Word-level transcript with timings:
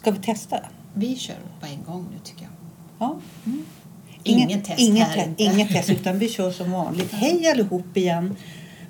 Ska 0.00 0.10
vi 0.10 0.18
testa? 0.18 0.56
Vi 0.94 1.16
kör 1.16 1.36
på 1.60 1.66
en 1.66 1.84
gång 1.86 2.06
nu 2.12 2.18
tycker 2.24 2.42
jag. 2.42 2.52
Ja. 2.98 3.16
Inget 4.24 4.64
test 4.64 4.80
inget, 4.80 5.08
här 5.08 5.34
inget 5.36 5.68
test, 5.68 5.90
utan 5.90 6.18
vi 6.18 6.28
kör 6.28 6.50
som 6.50 6.72
vanligt. 6.72 7.12
Hej 7.12 7.50
allihop 7.50 7.96
igen! 7.96 8.36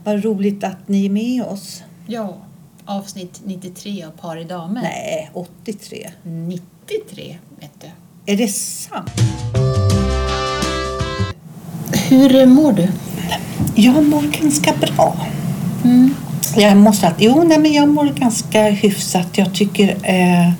Vad 0.04 0.24
roligt 0.24 0.64
att 0.64 0.88
ni 0.88 1.06
är 1.06 1.10
med 1.10 1.42
oss. 1.42 1.82
Ja, 2.06 2.36
avsnitt 2.84 3.40
93 3.44 4.04
av 4.04 4.10
Par 4.10 4.36
i 4.36 4.44
damer. 4.44 4.82
Nej, 4.82 5.30
83. 5.34 6.10
93 6.22 7.38
vet 7.60 7.80
du. 7.80 7.86
Är 8.32 8.36
det 8.36 8.48
sant? 8.48 9.10
Hur 12.08 12.46
mår 12.46 12.72
du? 12.72 12.88
Jag 13.74 14.08
mår 14.08 14.22
ganska 14.22 14.72
bra. 14.72 15.26
Mm. 15.84 16.14
Jag 16.56 16.76
måste 16.76 17.08
att, 17.08 17.22
jo, 17.22 17.42
nej, 17.42 17.58
men 17.58 17.72
jag 17.72 17.88
mår 17.88 18.04
ganska 18.04 18.62
hyfsat. 18.62 19.38
Jag 19.38 19.54
tycker 19.54 19.96
eh, 20.02 20.52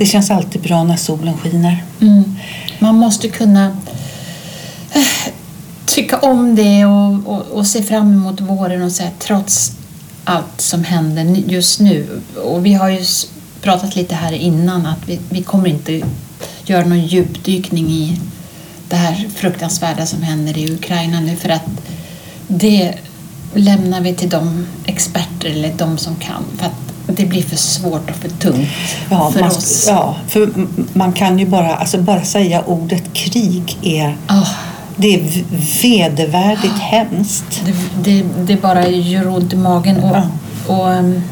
det 0.00 0.06
känns 0.06 0.30
alltid 0.30 0.62
bra 0.62 0.84
när 0.84 0.96
solen 0.96 1.38
skiner. 1.38 1.84
Mm. 2.00 2.36
Man 2.78 2.94
måste 2.94 3.28
kunna 3.28 3.76
eh, 4.92 5.32
tycka 5.86 6.18
om 6.18 6.56
det 6.56 6.84
och, 6.84 7.26
och, 7.26 7.46
och 7.46 7.66
se 7.66 7.82
fram 7.82 8.12
emot 8.12 8.40
våren 8.40 8.82
och 8.82 8.92
säga 8.92 9.10
trots 9.18 9.72
allt 10.24 10.60
som 10.60 10.84
händer 10.84 11.24
just 11.24 11.80
nu. 11.80 12.22
Och 12.44 12.66
vi 12.66 12.74
har 12.74 12.88
ju 12.88 13.04
pratat 13.62 13.96
lite 13.96 14.14
här 14.14 14.32
innan 14.32 14.86
att 14.86 15.08
vi, 15.08 15.20
vi 15.30 15.42
kommer 15.42 15.68
inte 15.68 16.02
göra 16.64 16.84
någon 16.84 17.06
djupdykning 17.06 17.88
i 17.90 18.20
det 18.88 18.96
här 18.96 19.28
fruktansvärda 19.34 20.06
som 20.06 20.22
händer 20.22 20.58
i 20.58 20.72
Ukraina 20.72 21.20
nu 21.20 21.36
för 21.36 21.48
att 21.48 21.66
det 22.48 22.94
lämnar 23.54 24.00
vi 24.00 24.14
till 24.14 24.28
de 24.28 24.66
experter 24.86 25.48
eller 25.48 25.72
de 25.76 25.98
som 25.98 26.16
kan 26.16 26.44
för 26.58 26.66
att 26.66 26.89
det 27.16 27.26
blir 27.26 27.42
för 27.42 27.56
svårt 27.56 28.10
och 28.10 28.16
för 28.16 28.28
tungt 28.28 28.68
Ja, 29.10 29.30
för 29.30 29.40
man, 29.40 29.48
oss. 29.48 29.86
ja, 29.88 30.16
för 30.28 30.50
man 30.92 31.12
kan 31.12 31.38
ju 31.38 31.46
bara, 31.46 31.74
alltså 31.76 31.98
bara 31.98 32.24
säga 32.24 32.62
ordet 32.62 33.12
krig 33.12 33.78
är, 33.82 34.16
Ah. 34.26 34.46
det 34.96 35.14
är 35.14 35.44
vedervärdigt 35.82 36.78
hemskt. 36.78 37.62
Det, 37.66 37.74
det, 38.04 38.24
det 38.46 38.62
bara 38.62 38.88
gör 38.88 39.28
ont 39.28 39.52
i 39.52 39.56
magen. 39.56 39.96
Och, 40.00 40.16
Ja. 40.16 40.28
och, 40.74 40.92
ehm, 40.92 41.22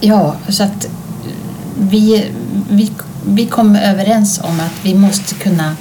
ja, 0.00 0.34
så 0.48 0.62
att 0.62 0.88
vi, 1.78 2.24
vi, 2.70 2.90
vi 3.26 3.46
kom 3.46 3.76
överens 3.76 4.40
om 4.44 4.60
att 4.60 4.84
vi 4.84 4.94
måste 4.94 5.34
kunna, 5.34 5.76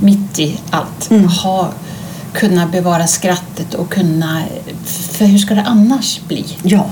mitt 0.00 0.38
i 0.38 0.60
allt, 0.70 1.10
Mm. 1.10 1.28
ha, 1.28 1.68
kunna 2.32 2.66
bevara 2.66 3.06
skrattet 3.06 3.74
och 3.74 3.92
kunna... 3.92 4.42
För 4.86 5.24
hur 5.24 5.38
ska 5.38 5.54
det 5.54 5.62
annars 5.62 6.20
bli? 6.28 6.44
Ja, 6.62 6.86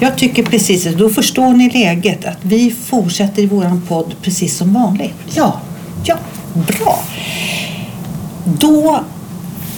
jag 0.00 0.18
tycker 0.18 0.42
precis. 0.42 0.84
Då 0.98 1.08
förstår 1.08 1.52
ni 1.52 1.70
läget 1.70 2.24
att 2.24 2.38
vi 2.42 2.70
fortsätter 2.70 3.42
i 3.42 3.46
våran 3.46 3.82
podd 3.88 4.14
precis 4.22 4.56
som 4.56 4.74
vanligt. 4.74 5.14
Ja, 5.34 5.60
Ja, 6.04 6.16
bra. 6.54 6.98
Då 8.44 9.00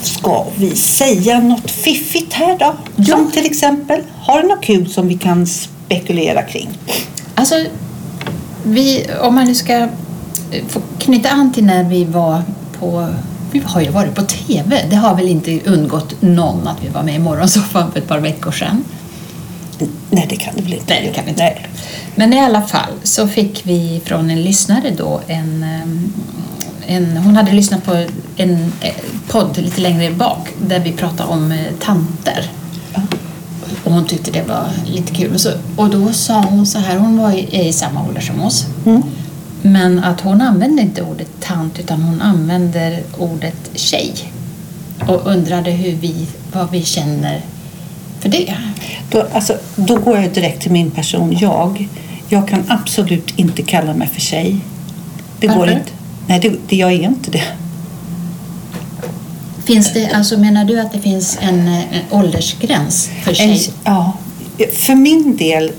ska 0.02 0.44
vi 0.56 0.76
säga 0.76 1.40
något 1.40 1.70
fiffigt 1.70 2.32
här 2.32 2.58
då. 2.58 3.04
Som 3.04 3.30
till 3.30 3.46
exempel, 3.46 4.00
har 4.20 4.42
du 4.42 4.48
något 4.48 4.64
kul 4.64 4.90
som 4.90 5.08
vi 5.08 5.18
kan 5.18 5.46
spekulera 5.46 6.42
kring? 6.42 6.68
alltså 7.34 7.54
vi, 8.64 9.06
om 9.20 9.34
man 9.34 9.46
nu 9.46 9.54
ska 9.54 9.88
få 10.68 10.80
knyta 10.98 11.28
an 11.28 11.52
till 11.52 11.64
när 11.64 11.84
vi 11.84 12.04
var 12.04 12.42
på 12.78 13.08
vi 13.52 13.62
har 13.64 13.80
ju 13.80 13.90
varit 13.90 14.14
på 14.14 14.22
TV. 14.22 14.86
Det 14.90 14.96
har 14.96 15.16
väl 15.16 15.28
inte 15.28 15.60
undgått 15.60 16.22
någon 16.22 16.68
att 16.68 16.84
vi 16.84 16.88
var 16.88 17.02
med 17.02 17.14
i 17.14 17.18
Morgonsoffan 17.18 17.92
för 17.92 17.98
ett 17.98 18.08
par 18.08 18.20
veckor 18.20 18.52
sedan. 18.52 18.84
Nej, 20.10 20.26
det 20.28 20.36
kan 20.36 20.54
det 20.56 20.62
väl 20.62 20.72
inte. 20.72 20.94
Nej, 20.94 21.06
det 21.06 21.12
kan 21.12 21.24
vi 21.24 21.30
inte. 21.30 21.42
Nej. 21.42 21.66
Men 22.14 22.32
i 22.32 22.40
alla 22.40 22.62
fall 22.62 22.92
så 23.02 23.28
fick 23.28 23.66
vi 23.66 24.00
från 24.04 24.30
en 24.30 24.42
lyssnare 24.42 24.90
då 24.96 25.20
en, 25.26 25.62
ehm, 25.62 26.12
en 26.86 27.16
hon 27.16 27.36
hade 27.36 27.52
lyssnat 27.52 27.84
på 27.84 28.06
en 28.36 28.72
eh, 28.80 28.94
podd 29.28 29.58
lite 29.58 29.80
längre 29.80 30.10
bak 30.10 30.48
där 30.66 30.80
vi 30.80 30.92
pratade 30.92 31.32
om 31.32 31.52
eh, 31.52 31.58
tanter. 31.80 32.50
Ja. 32.94 33.00
Och 33.84 33.92
hon 33.92 34.04
tyckte 34.06 34.30
det 34.30 34.42
var 34.42 34.68
lite 34.86 35.14
kul. 35.14 35.34
Och, 35.34 35.40
så, 35.40 35.50
och 35.76 35.90
då 35.90 36.12
sa 36.12 36.40
hon 36.40 36.66
så 36.66 36.78
här, 36.78 36.96
hon 36.96 37.18
var 37.18 37.32
i, 37.32 37.68
i 37.68 37.72
samma 37.72 38.06
ålder 38.08 38.20
som 38.20 38.40
oss. 38.40 38.66
Mm. 38.86 39.02
Men 39.62 40.04
att 40.04 40.20
hon 40.20 40.40
använde 40.40 40.82
inte 40.82 41.02
ordet 41.02 41.28
tant 41.40 41.78
utan 41.78 42.02
hon 42.02 42.22
använder 42.22 43.02
ordet 43.18 43.70
tjej. 43.74 44.12
Och 45.06 45.26
undrade 45.26 45.70
hur 45.70 45.96
vi, 45.96 46.26
vad 46.52 46.70
vi 46.70 46.82
känner 46.84 47.40
för 48.20 48.28
det. 48.28 48.54
Då, 49.10 49.26
alltså, 49.32 49.58
då 49.76 49.96
går 49.98 50.16
jag 50.18 50.32
direkt 50.32 50.62
till 50.62 50.72
min 50.72 50.90
person. 50.90 51.36
Jag, 51.40 51.88
jag 52.28 52.48
kan 52.48 52.64
absolut 52.68 53.38
inte 53.38 53.62
kalla 53.62 53.94
mig 53.94 54.08
för 54.08 54.20
tjej. 54.20 54.56
Det 55.40 55.46
går 55.46 55.56
Varför? 55.56 55.72
inte. 55.72 55.90
Nej, 56.26 56.40
det, 56.40 56.52
det, 56.68 56.76
jag 56.76 56.92
är 56.92 57.02
inte 57.02 57.30
det. 57.30 57.44
Finns 59.64 59.92
det, 59.92 60.10
alltså 60.10 60.38
menar 60.38 60.64
du 60.64 60.80
att 60.80 60.92
det 60.92 61.00
finns 61.00 61.38
en, 61.40 61.68
eh, 61.68 61.96
en 61.96 62.02
åldersgräns 62.10 63.10
för 63.22 63.30
En, 63.30 63.36
tjej? 63.36 63.70
ja, 63.84 64.12
för 64.72 64.94
min 64.94 65.36
del 65.36 65.72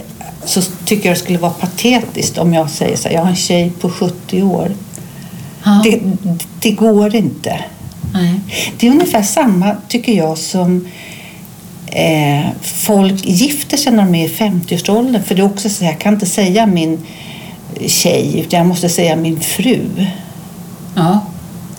så 0.47 0.61
tycker 0.61 1.09
jag 1.09 1.17
det 1.17 1.19
skulle 1.19 1.37
vara 1.37 1.51
patetiskt 1.51 2.37
om 2.37 2.53
jag 2.53 2.69
säger 2.69 2.97
så 2.97 3.07
här, 3.07 3.15
jag 3.15 3.21
har 3.21 3.29
en 3.29 3.35
tjej 3.35 3.71
på 3.81 3.89
70 3.89 4.43
år. 4.43 4.71
Ja. 5.63 5.81
Det, 5.83 6.01
det 6.59 6.71
går 6.71 7.15
inte. 7.15 7.59
Nej. 8.13 8.39
Det 8.79 8.87
är 8.87 8.91
ungefär 8.91 9.21
samma, 9.21 9.75
tycker 9.87 10.13
jag, 10.13 10.37
som 10.37 10.87
eh, 11.87 12.45
folk 12.61 13.25
gifter 13.25 13.77
sig 13.77 13.93
när 13.93 14.03
de 14.03 14.15
är 14.15 14.25
i 14.25 14.29
50-årsåldern. 14.29 15.23
För 15.23 15.35
det 15.35 15.41
är 15.41 15.45
också 15.45 15.69
så, 15.69 15.83
jag 15.83 15.99
kan 15.99 16.13
inte 16.13 16.25
säga 16.25 16.65
min 16.65 17.05
tjej, 17.85 18.39
utan 18.39 18.57
jag 18.57 18.67
måste 18.67 18.89
säga 18.89 19.15
min 19.15 19.39
fru. 19.39 19.81
Ja. 20.95 21.21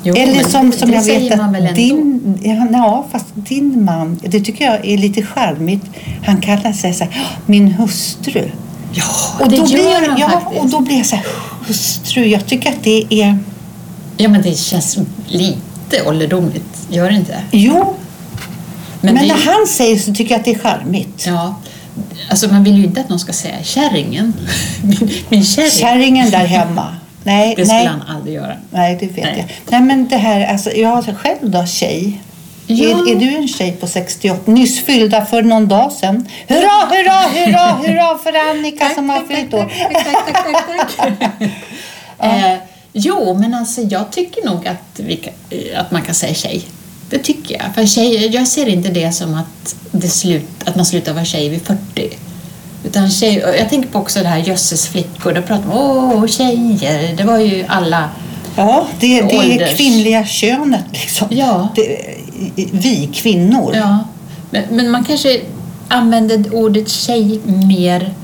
Jo, 0.02 0.14
Eller 0.16 0.34
men 0.34 0.50
som, 0.50 0.72
som 0.72 0.88
det 0.88 0.94
jag 0.94 1.04
säger 1.04 1.30
vet 1.30 1.40
att 1.68 1.74
din, 1.74 2.38
ja, 2.42 2.66
ja, 2.72 3.06
fast 3.12 3.26
din 3.34 3.84
man, 3.84 4.20
det 4.24 4.40
tycker 4.40 4.64
jag 4.64 4.86
är 4.86 4.98
lite 4.98 5.22
charmigt. 5.22 5.82
Han 6.26 6.40
kallar 6.40 6.72
sig 6.72 6.94
så 6.94 7.04
här, 7.04 7.26
min 7.46 7.72
hustru. 7.72 8.50
Ja, 8.92 9.04
Och 9.40 9.48
det 9.50 9.56
då 9.56 9.62
gör 9.66 10.00
blir, 10.00 10.08
han 10.08 10.20
ja, 10.20 10.28
faktiskt. 10.30 10.60
och 10.62 10.70
då 10.70 10.80
blir 10.80 10.96
jag 10.96 11.06
så 11.06 11.16
här, 11.16 11.24
hustru. 11.66 12.24
Jag 12.26 12.46
tycker 12.46 12.70
att 12.70 12.82
det 12.82 13.04
är, 13.10 13.38
Ja, 14.16 14.28
men 14.28 14.42
det 14.42 14.58
känns 14.58 14.98
lite 15.26 16.02
ålderdomligt, 16.06 16.86
gör 16.90 17.10
det 17.10 17.16
inte? 17.16 17.38
jo, 17.50 17.94
men, 19.00 19.14
det- 19.14 19.20
när 19.26 19.34
han 19.34 19.66
säger 19.68 19.98
så 19.98 20.14
tycker 20.14 20.30
jag 20.34 20.38
att 20.38 20.44
det 20.44 20.50
är 20.50 20.58
charmigt. 20.58 21.24
Ja, 21.26 21.54
alltså 22.30 22.48
man 22.48 22.64
vill 22.64 22.76
ju 22.78 22.84
inte 22.84 23.00
att 23.00 23.08
någon 23.08 23.18
ska 23.18 23.32
säga 23.32 23.54
kärringen. 23.62 24.32
Min, 24.82 25.10
min 25.28 25.44
kärring. 25.44 25.70
Kärringen 25.70 26.30
där 26.30 26.46
hemma. 26.46 26.86
Nej, 27.28 27.54
Det 27.56 27.66
skulle 27.66 27.78
nej, 27.78 27.86
han 27.86 28.02
aldrig 28.16 28.34
göra. 28.34 28.56
nej, 28.70 28.96
det 29.00 29.06
vet 29.06 29.24
Nej. 29.24 29.34
jag. 29.38 29.46
Nej, 29.70 29.80
men 29.80 30.08
det 30.08 30.16
här, 30.16 30.46
alltså, 30.52 30.72
jag 30.72 30.88
har 30.88 31.02
själv 31.14 31.50
då 31.50 31.66
tjej. 31.66 32.20
Ja. 32.66 32.84
Är, 32.88 33.10
är 33.10 33.20
du 33.20 33.36
en 33.36 33.48
tjej 33.48 33.72
på 33.72 33.86
68, 33.86 34.40
nyss 34.44 34.84
fyllda 34.84 35.26
för 35.26 35.42
någon 35.42 35.68
dag 35.68 35.92
sedan? 35.92 36.28
Hurra, 36.48 36.86
hurra, 36.90 37.12
hurra, 37.12 37.72
hurra 37.86 38.18
för 38.18 38.50
Annika 38.50 38.88
som 38.94 39.10
har 39.10 39.20
fyllt 39.20 39.54
år. 39.54 39.72
tack, 39.92 40.04
tack, 40.04 40.34
tack, 40.34 40.96
tack, 40.96 41.18
tack. 41.20 41.40
eh, 42.18 42.54
jo, 42.92 43.34
men 43.34 43.54
alltså 43.54 43.80
jag 43.82 44.12
tycker 44.12 44.44
nog 44.44 44.68
att, 44.68 44.96
kan- 45.22 45.32
eh, 45.50 45.80
att 45.80 45.90
man 45.90 46.02
kan 46.02 46.14
säga 46.14 46.34
tjej. 46.34 46.62
Det 47.10 47.18
tycker 47.18 47.54
jag. 47.62 47.74
För 47.74 47.86
tjej, 47.86 48.26
jag 48.26 48.48
ser 48.48 48.68
inte 48.68 48.88
det 48.88 49.12
som 49.12 49.34
att, 49.34 49.74
det 49.90 50.08
slut, 50.08 50.48
att 50.64 50.76
man 50.76 50.86
slutar 50.86 51.12
vara 51.12 51.24
tjej 51.24 51.48
vid 51.48 51.62
40. 51.62 52.10
Utan 52.84 53.10
tjej, 53.10 53.44
jag 53.58 53.68
tänker 53.68 53.88
på 53.88 53.98
också 53.98 54.18
det 54.18 54.28
här 54.28 54.38
jösses 54.38 54.88
flickor. 54.88 55.32
Då 55.32 55.42
pratar 55.42 55.66
man 55.66 55.76
åh 55.76 56.26
tjejer. 56.26 57.16
Det 57.16 57.24
var 57.24 57.38
ju 57.38 57.64
alla. 57.68 58.08
Ja, 58.56 58.86
det, 59.00 59.22
det 59.22 59.36
är 59.36 59.76
kvinnliga 59.76 60.26
könet 60.26 60.84
liksom. 60.92 61.26
Ja. 61.30 61.68
Det, 61.74 62.14
vi 62.72 63.10
kvinnor. 63.12 63.72
Ja. 63.76 63.98
Men, 64.50 64.62
men 64.70 64.90
man 64.90 65.04
kanske 65.04 65.40
använde 65.88 66.50
ordet 66.50 66.88
tjej 66.88 67.40
mer 67.44 68.14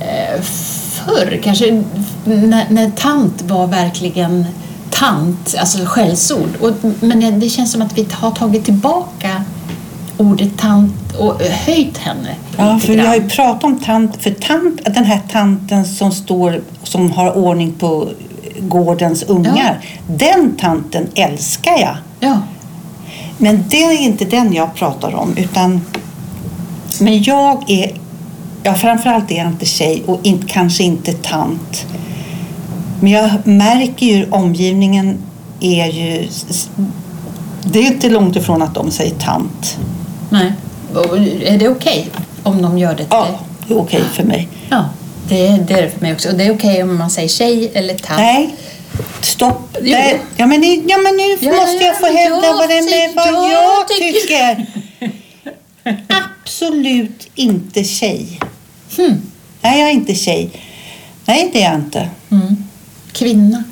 eh, 0.00 0.42
förr. 0.42 1.40
Kanske 1.42 1.82
när, 2.24 2.66
när 2.70 2.90
tant 2.90 3.42
var 3.42 3.66
verkligen 3.66 4.46
tant, 4.90 5.54
alltså 5.58 5.78
skällsord. 5.84 6.56
Och, 6.60 6.72
men 7.00 7.40
det 7.40 7.48
känns 7.48 7.72
som 7.72 7.82
att 7.82 7.98
vi 7.98 8.06
har 8.12 8.30
tagit 8.30 8.64
tillbaka 8.64 9.44
ordet 10.16 10.58
tant 10.58 11.01
och 11.18 11.42
höjt 11.42 11.98
henne. 11.98 12.36
Ja, 12.56 12.78
för 12.78 12.92
vi 12.92 13.06
har 13.06 13.14
ju 13.14 13.28
pratat 13.28 13.64
om 13.64 13.80
tant, 13.80 14.22
för 14.22 14.30
tant, 14.30 14.94
den 14.94 15.04
här 15.04 15.20
tanten 15.32 15.84
som 15.84 16.12
står, 16.12 16.60
som 16.82 17.10
har 17.10 17.36
ordning 17.36 17.72
på 17.72 18.08
gårdens 18.60 19.22
ungar. 19.22 19.80
Den 20.06 20.56
tanten 20.56 21.06
älskar 21.14 21.78
jag. 21.78 21.96
Ja. 22.20 22.38
Men 23.38 23.64
det 23.68 23.82
är 23.82 24.00
inte 24.00 24.24
den 24.24 24.52
jag 24.52 24.74
pratar 24.74 25.14
om. 25.14 25.36
Utan, 25.36 25.80
men 27.00 27.22
jag 27.22 27.70
är, 27.70 27.92
ja 28.62 28.74
framförallt 28.74 29.30
är 29.30 29.36
jag 29.36 29.46
inte 29.46 29.66
tjej 29.66 30.02
och 30.06 30.20
inte, 30.22 30.46
kanske 30.46 30.82
inte 30.84 31.12
tant. 31.12 31.86
Men 33.00 33.12
jag 33.12 33.30
märker 33.44 34.06
ju 34.06 34.30
omgivningen 34.30 35.18
är 35.60 35.86
ju, 35.86 36.28
det 37.64 37.78
är 37.78 37.86
inte 37.86 38.10
långt 38.10 38.36
ifrån 38.36 38.62
att 38.62 38.74
de 38.74 38.90
säger 38.90 39.14
tant. 39.14 39.78
Nej. 40.30 40.52
Är 40.96 41.58
det 41.58 41.68
okej 41.68 42.10
om 42.42 42.62
de 42.62 42.78
gör 42.78 42.90
det 42.90 42.96
till 42.96 43.06
Ja, 43.10 43.24
dig? 43.24 43.32
det 43.68 43.74
är 43.74 43.78
okej 43.78 44.02
för 44.14 44.22
mig. 44.24 44.48
Ja. 44.70 44.84
Det, 45.28 45.36
det 45.68 45.74
är 45.74 45.82
det 45.82 45.90
för 45.90 46.00
mig 46.00 46.12
också. 46.12 46.28
Och 46.28 46.34
det 46.34 46.44
är 46.44 46.54
okej 46.54 46.82
om 46.82 46.96
man 46.98 47.10
säger 47.10 47.28
tjej 47.28 47.70
eller 47.74 47.94
tant. 47.94 48.18
Nej, 48.20 48.54
stopp. 49.20 49.76
Jo. 49.82 49.92
Där. 49.92 50.18
Ja, 50.36 50.46
men, 50.46 50.60
nu- 50.60 50.82
ja, 50.88 50.98
men 50.98 51.16
nu 51.16 51.36
Ja, 51.40 51.52
måste 51.52 51.76
ja, 51.76 51.82
jag 51.86 51.98
få 52.00 52.06
hävda 52.06 52.46
jag 52.46 52.54
vad, 52.56 52.68
det 52.68 52.82
med, 52.82 53.10
vad 53.14 53.26
jag 53.28 53.52
jag 53.52 53.88
tycker-. 53.88 54.66
Absolut 56.44 57.28
inte 57.34 57.84
tjej. 57.84 58.40
Hmm. 58.96 59.22
Nej, 59.60 59.80
jag 59.80 59.88
är 59.88 59.92
inte 59.92 60.14
tjej. 60.14 60.50
Nej, 61.24 61.50
det 61.52 61.62
är 61.62 61.70
jag 61.70 61.80
inte. 61.80 62.08
Mm. 62.30 62.56
Kvinna. 63.12 63.64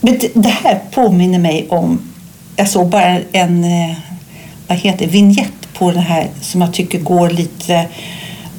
Men 0.00 0.18
det- 0.18 0.30
det 0.34 0.48
här 0.64 0.80
påminner 0.90 1.38
mig 1.38 1.66
om... 1.68 2.00
Jag 2.56 2.68
såg 2.68 2.88
bara 2.88 3.18
en 3.32 3.64
eh, 3.64 3.96
vad 4.66 4.78
heter 4.78 5.06
vignett 5.06 5.55
på 5.78 5.90
det 5.90 6.00
här 6.00 6.28
som 6.40 6.60
jag 6.60 6.72
tycker 6.72 6.98
går 6.98 7.30
lite... 7.30 7.86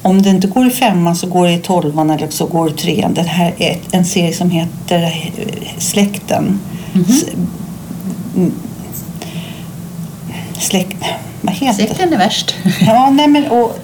Om 0.02 0.22
det 0.22 0.30
inte 0.30 0.46
går 0.46 0.66
i 0.66 0.70
femman 0.70 1.16
så 1.16 1.26
går 1.26 1.46
det 1.46 1.52
i 1.52 1.58
tolvan 1.58 2.10
eller 2.10 2.28
så 2.30 2.46
går 2.46 2.64
det 2.64 2.70
i 2.70 2.76
trean. 2.76 3.14
Det 3.14 3.22
här 3.22 3.54
är 3.58 3.78
en 3.92 4.04
serie 4.04 4.32
som 4.32 4.50
heter 4.50 5.30
Släkten. 5.78 6.60
S- 7.08 7.24
mm. 8.36 8.52
Släkt... 10.58 10.96
Vad 11.40 11.54
heter? 11.54 11.74
Släkten 11.74 12.12
är 12.12 12.18
värst. 12.18 12.54
Ja, 12.86 13.10
nej 13.10 13.28
men... 13.28 13.46
Och, 13.46 13.78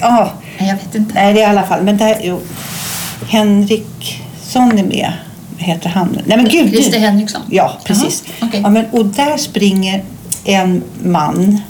ja, 0.00 0.32
jag 0.58 0.66
vet 0.76 0.94
inte. 0.94 1.14
nej, 1.14 1.34
det 1.34 1.40
är 1.40 1.46
i 1.46 1.50
alla 1.50 1.62
fall... 1.62 1.82
Men 1.82 1.96
där, 1.96 2.18
jo, 2.22 2.40
Henriksson 3.28 4.78
är 4.78 4.84
med. 4.84 5.12
Vad 5.58 5.62
heter 5.66 5.88
han? 5.88 6.18
Nej 6.26 6.36
men 6.36 6.48
gud! 6.48 6.70
Christer 6.70 6.98
Henriksson? 6.98 7.40
Ja, 7.50 7.78
precis. 7.84 8.24
Jaha, 8.26 8.48
okej. 8.48 8.60
ja, 8.64 8.70
men, 8.70 8.84
och 8.90 9.06
där 9.06 9.36
springer 9.36 10.04
en 10.44 10.82
man, 11.02 11.60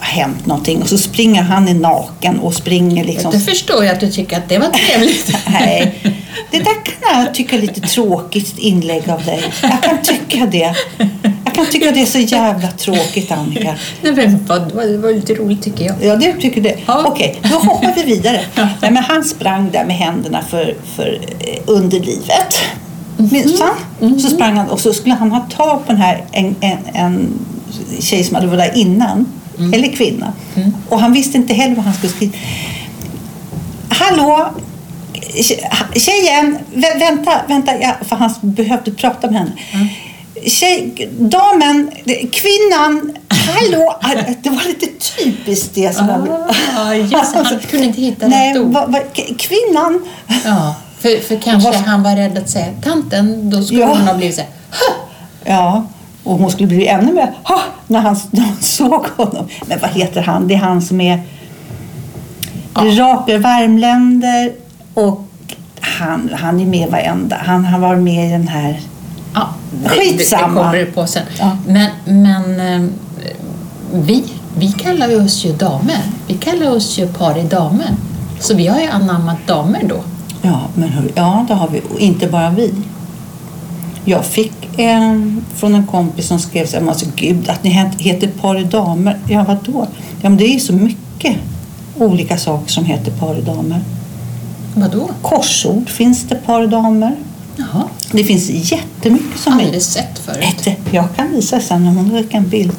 hänt 0.00 0.46
någonting, 0.46 0.82
och 0.82 0.88
så 0.88 0.98
springer 0.98 1.42
han 1.42 1.68
är 1.68 1.74
naken 1.74 2.38
och 2.38 2.54
springer 2.54 3.04
liksom... 3.04 3.32
Då 3.32 3.38
förstår 3.38 3.84
jag 3.84 3.94
att 3.94 4.00
du 4.00 4.10
tycker 4.10 4.36
att 4.36 4.48
det 4.48 4.58
var 4.58 4.68
trevligt. 4.68 5.36
Nej, 5.50 6.00
det 6.50 6.58
där 6.58 6.84
kan 6.84 7.24
jag 7.24 7.34
tycka 7.34 7.56
är 7.56 7.60
lite 7.60 7.80
tråkigt 7.80 8.58
inlägg 8.58 9.10
av 9.10 9.24
dig. 9.24 9.44
Jag 9.62 9.82
kan 9.82 10.02
tycka 10.02 10.46
det. 10.46 10.74
Jag 11.44 11.54
kan 11.54 11.66
tycka 11.66 11.90
det 11.90 12.02
är 12.02 12.06
så 12.06 12.18
jävla 12.18 12.68
tråkigt, 12.68 13.32
Annika. 13.32 13.74
Nej, 14.02 14.12
men 14.12 14.46
vad, 14.46 14.88
det 14.88 14.98
var 14.98 15.12
lite 15.12 15.34
roligt 15.34 15.62
tycker 15.62 15.84
jag. 15.84 15.96
Ja, 16.02 16.16
det 16.16 16.32
tycker 16.32 16.60
det. 16.60 16.76
Ja. 16.86 17.04
Okej, 17.06 17.40
då 17.42 17.56
hoppar 17.56 17.92
vi 17.96 18.02
vidare. 18.02 18.40
Nej, 18.54 18.90
men 18.90 18.96
han 18.96 19.24
sprang 19.24 19.70
där 19.70 19.84
med 19.84 19.96
händerna 19.96 20.42
för, 20.42 20.76
för 20.96 21.20
eh, 21.40 21.58
underlivet. 21.66 22.56
Minns 23.16 23.60
han? 23.60 24.20
Så 24.20 24.28
sprang 24.28 24.56
han 24.56 24.70
och 24.70 24.80
så 24.80 24.92
skulle 24.92 25.14
han 25.14 25.30
ha 25.30 25.40
tag 25.40 25.86
på 25.86 25.92
den 25.92 26.00
här, 26.00 26.24
en, 26.32 26.56
en, 26.60 26.78
en 26.92 27.38
tjej 28.00 28.24
som 28.24 28.34
hade 28.34 28.46
varit 28.46 28.58
där 28.58 28.80
innan. 28.80 29.26
Eller 29.58 29.88
kvinna. 29.92 30.32
Och 30.88 31.00
han 31.00 31.12
visste 31.12 31.36
inte 31.38 31.54
heller 31.54 31.74
vad 31.74 31.84
han 31.84 31.94
skulle 31.94 32.12
skriva. 32.12 32.32
Hallå! 33.88 34.50
Tje- 35.34 35.98
Tjejen! 35.98 36.58
Vä 36.74 36.98
vänta, 36.98 37.32
vänta. 37.48 37.72
Ja, 37.80 37.94
för 38.00 38.16
han 38.16 38.30
behövde 38.42 38.90
prata 38.90 39.30
med 39.30 39.38
henne. 39.40 39.52
Tjej, 40.46 41.08
damen, 41.18 41.90
kvinnan, 42.32 43.16
hallå! 43.28 43.96
Det 44.42 44.50
var 44.50 44.64
lite 44.68 44.86
typiskt 45.16 45.74
det 45.74 45.96
som 45.96 46.08
han... 46.08 46.28
Ah, 46.76 46.94
just, 46.94 47.10
det, 47.12 47.38
han 47.44 47.58
kunde 47.70 47.86
inte 47.86 48.00
hitta 48.00 48.28
Nej, 48.28 48.50
rätt 48.54 48.60
ord. 48.60 48.72
va, 48.72 48.86
va, 48.86 48.98
kvinnan. 49.38 50.04
Ja, 50.44 50.74
för, 51.00 51.20
för 51.28 51.36
kanske 51.36 51.70
Vad- 51.70 51.80
han 51.80 52.02
var 52.02 52.16
rädd 52.16 52.38
att 52.38 52.50
säga 52.50 52.66
tanten. 52.84 53.50
Då 53.50 53.62
skulle 53.62 53.80
Ja. 53.80 53.86
hon 53.86 54.00
ha 54.00 54.14
blivit 54.14 54.34
så 54.36 54.40
här. 54.40 54.50
Ja, 55.44 55.84
och 56.24 56.38
hon 56.38 56.50
skulle 56.50 56.68
bli 56.68 56.86
ännu 56.86 57.12
mer 57.12 57.32
ha, 57.42 57.60
när, 57.86 58.00
han, 58.00 58.16
när 58.30 58.44
hon 58.44 58.56
såg 58.60 59.06
honom. 59.16 59.48
Men 59.66 59.78
vad 59.80 59.90
heter 59.90 60.22
han? 60.22 60.48
Det 60.48 60.54
är 60.54 60.58
han 60.58 60.82
som 60.82 61.00
är 61.00 61.22
raka 62.74 63.38
värmländer 63.38 64.52
och 64.94 65.24
han, 65.80 66.30
han 66.34 66.60
är 66.60 66.66
med 66.66 66.90
varenda. 66.90 67.36
Han 67.36 67.64
har 67.64 67.78
varit 67.78 68.02
med 68.02 68.28
i 68.28 68.32
den 68.32 68.48
här. 68.48 68.80
Ja, 69.34 69.48
det, 69.82 69.88
Skitsamma. 69.88 70.46
Det, 70.48 70.54
kommer 70.54 70.76
du 70.76 70.86
på 70.86 71.06
sen. 71.06 71.22
Ja. 71.38 71.56
Men, 71.66 71.90
men 72.04 72.60
eh, 72.60 72.90
vi, 73.92 74.24
vi 74.58 74.72
kallar 74.72 75.24
oss 75.24 75.44
ju 75.44 75.52
damer. 75.52 76.00
Vi 76.26 76.34
kallar 76.34 76.70
oss 76.70 76.98
ju 76.98 77.06
par 77.06 77.38
i 77.38 77.42
damer. 77.42 77.90
Så 78.40 78.54
vi 78.54 78.66
har 78.66 78.80
ju 78.80 78.86
anammat 78.86 79.46
damer 79.46 79.82
då. 79.88 79.96
Ja, 80.42 80.60
men 80.74 80.88
hur, 80.88 81.12
ja, 81.14 81.44
det 81.48 81.54
har 81.54 81.68
vi. 81.68 81.82
Och 81.94 82.00
inte 82.00 82.26
bara 82.26 82.50
vi. 82.50 82.74
Jag 84.04 84.24
fick 84.26 84.52
en 84.78 85.44
från 85.56 85.74
en 85.74 85.86
kompis 85.86 86.26
som 86.26 86.38
skrev 86.38 86.66
så 86.66 86.80
här, 86.80 86.88
alltså, 86.88 87.06
gud 87.16 87.48
att 87.48 87.64
ni 87.64 87.70
het- 87.70 87.98
heter 88.02 88.28
par 88.28 88.60
damer. 88.60 89.18
Ja, 89.28 89.44
vadå? 89.48 89.86
Ja, 90.22 90.28
men 90.28 90.36
det 90.36 90.44
är 90.44 90.52
ju 90.54 90.60
så 90.60 90.72
mycket 90.72 91.36
olika 91.98 92.36
saker 92.38 92.70
som 92.72 92.84
heter 92.84 93.10
par 93.10 93.34
damer. 93.34 93.80
Vadå? 94.74 95.10
Korsord 95.22 95.88
finns 95.90 96.22
det 96.28 96.34
par 96.34 96.66
damer. 96.66 97.16
Jaha, 97.56 97.82
Det 98.12 98.24
finns 98.24 98.50
jättemycket 98.72 99.40
som 99.40 99.52
aldrig 99.52 99.74
är... 99.74 99.80
sett 99.80 100.18
förut. 100.18 100.76
Jag 100.90 101.04
kan 101.16 101.30
visa 101.32 101.60
sen 101.60 101.86
om 101.88 101.96
hon 101.96 102.10
skickar 102.10 102.38
en 102.38 102.48
bild. 102.48 102.72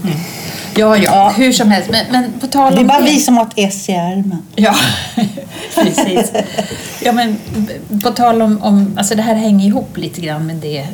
Ja, 0.77 0.97
ja, 0.97 1.03
Ja. 1.03 1.33
hur 1.37 1.51
som 1.51 1.71
helst. 1.71 1.89
Men, 1.91 2.05
men 2.11 2.33
på 2.39 2.47
tal 2.47 2.67
om 2.73 2.75
Det 2.75 2.81
är 2.81 2.87
bara 2.87 3.01
vi 3.01 3.19
som 3.19 3.37
har 3.37 3.43
ett 3.45 3.51
S 3.55 3.89
i 3.89 3.91
ärmen. 3.91 4.37
Ja, 4.55 4.75
precis. 5.75 6.31
Ja, 7.03 7.11
men 7.11 7.37
på 8.03 8.11
tal 8.11 8.41
om, 8.41 8.61
om, 8.63 8.93
alltså 8.97 9.15
det 9.15 9.21
här 9.21 9.35
hänger 9.35 9.67
ihop 9.67 9.97
lite 9.97 10.21
grann 10.21 10.45
med 10.45 10.55
det, 10.55 10.87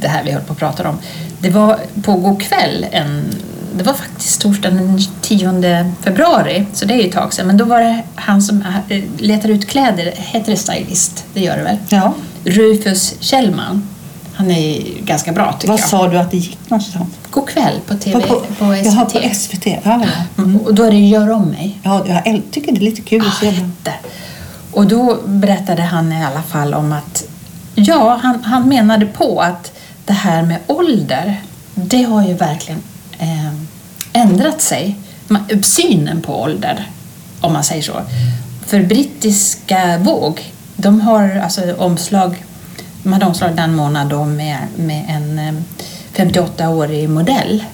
det 0.00 0.08
här 0.08 0.24
vi 0.24 0.30
höll 0.32 0.42
på 0.42 0.52
att 0.52 0.58
prata 0.58 0.88
om. 0.88 0.98
Det 1.40 1.50
var 1.50 1.78
på 2.02 2.12
god 2.14 2.42
kväll, 2.42 2.86
en, 2.92 3.24
det 3.76 3.84
var 3.84 3.92
faktiskt 3.92 4.40
torsdagen 4.40 4.76
den 4.76 5.00
10 5.20 5.92
februari, 6.00 6.66
så 6.72 6.84
det 6.84 6.94
är 6.94 6.98
ju 6.98 7.08
ett 7.08 7.14
tag 7.14 7.32
sedan, 7.34 7.46
men 7.46 7.56
då 7.56 7.64
var 7.64 7.80
det 7.80 8.02
han 8.14 8.42
som 8.42 8.64
eh, 8.88 9.02
letar 9.18 9.48
ut 9.48 9.68
kläder, 9.68 10.12
heter 10.16 10.50
det 10.52 10.56
stylist? 10.58 11.24
Det 11.34 11.40
gör 11.40 11.56
det 11.56 11.62
väl? 11.62 11.76
Ja. 11.88 12.14
Rufus 12.44 13.14
Kjellman. 13.20 13.88
Han 14.34 14.50
är 14.50 14.82
ganska 15.02 15.32
bra 15.32 15.52
tycker 15.52 15.68
Vad 15.68 15.80
jag. 15.80 15.88
sa 15.88 16.08
du 16.08 16.18
att 16.18 16.30
det 16.30 16.36
gick 16.36 16.58
någonstans? 16.70 17.08
God 17.30 17.48
kväll 17.48 17.80
på 17.86 17.94
TV, 17.94 18.20
på, 18.20 18.42
Jaha, 18.60 19.06
SVT. 19.06 19.12
på 19.12 19.34
SVT. 19.34 19.66
Ja, 19.66 19.80
ja. 19.82 20.02
Mm. 20.42 20.56
Och 20.60 20.74
då 20.74 20.82
är 20.82 20.90
det 20.90 20.96
Gör 20.96 21.30
om 21.30 21.42
mig. 21.48 21.78
ja 21.82 22.04
jag 22.06 22.42
tycker 22.50 22.72
det 22.72 22.78
är 22.78 22.84
lite 22.84 23.00
kul 23.02 23.26
att 23.26 23.34
se 23.34 23.46
Ja, 23.46 23.52
den. 23.52 23.60
jätte. 23.60 23.92
Och 24.72 24.86
då 24.86 25.18
berättade 25.26 25.82
han 25.82 26.12
i 26.12 26.24
alla 26.24 26.42
fall 26.42 26.74
om 26.74 26.92
att 26.92 27.24
ja, 27.74 28.20
han, 28.22 28.44
han 28.44 28.68
menade 28.68 29.06
på 29.06 29.40
att 29.40 29.72
det 30.10 30.14
här 30.14 30.42
med 30.42 30.58
ålder, 30.66 31.42
det 31.74 32.02
har 32.02 32.26
ju 32.26 32.34
verkligen 32.34 32.82
eh, 33.18 33.52
ändrat 34.12 34.62
sig. 34.62 34.96
Synen 35.62 36.20
på 36.20 36.40
ålder, 36.40 36.88
om 37.40 37.52
man 37.52 37.64
säger 37.64 37.82
så. 37.82 38.02
För 38.66 38.82
brittiska 38.82 39.98
Vogue, 39.98 40.44
de 40.76 41.00
har 41.00 41.36
alltså 41.36 41.74
omslag, 41.74 42.44
de 43.02 43.12
hade 43.12 43.26
omslag 43.26 43.56
den 43.56 43.74
månaden 43.74 44.36
med, 44.36 44.58
med 44.76 45.04
en 45.08 45.38
eh, 45.38 45.54
58-årig 46.14 47.08
modell. 47.08 47.64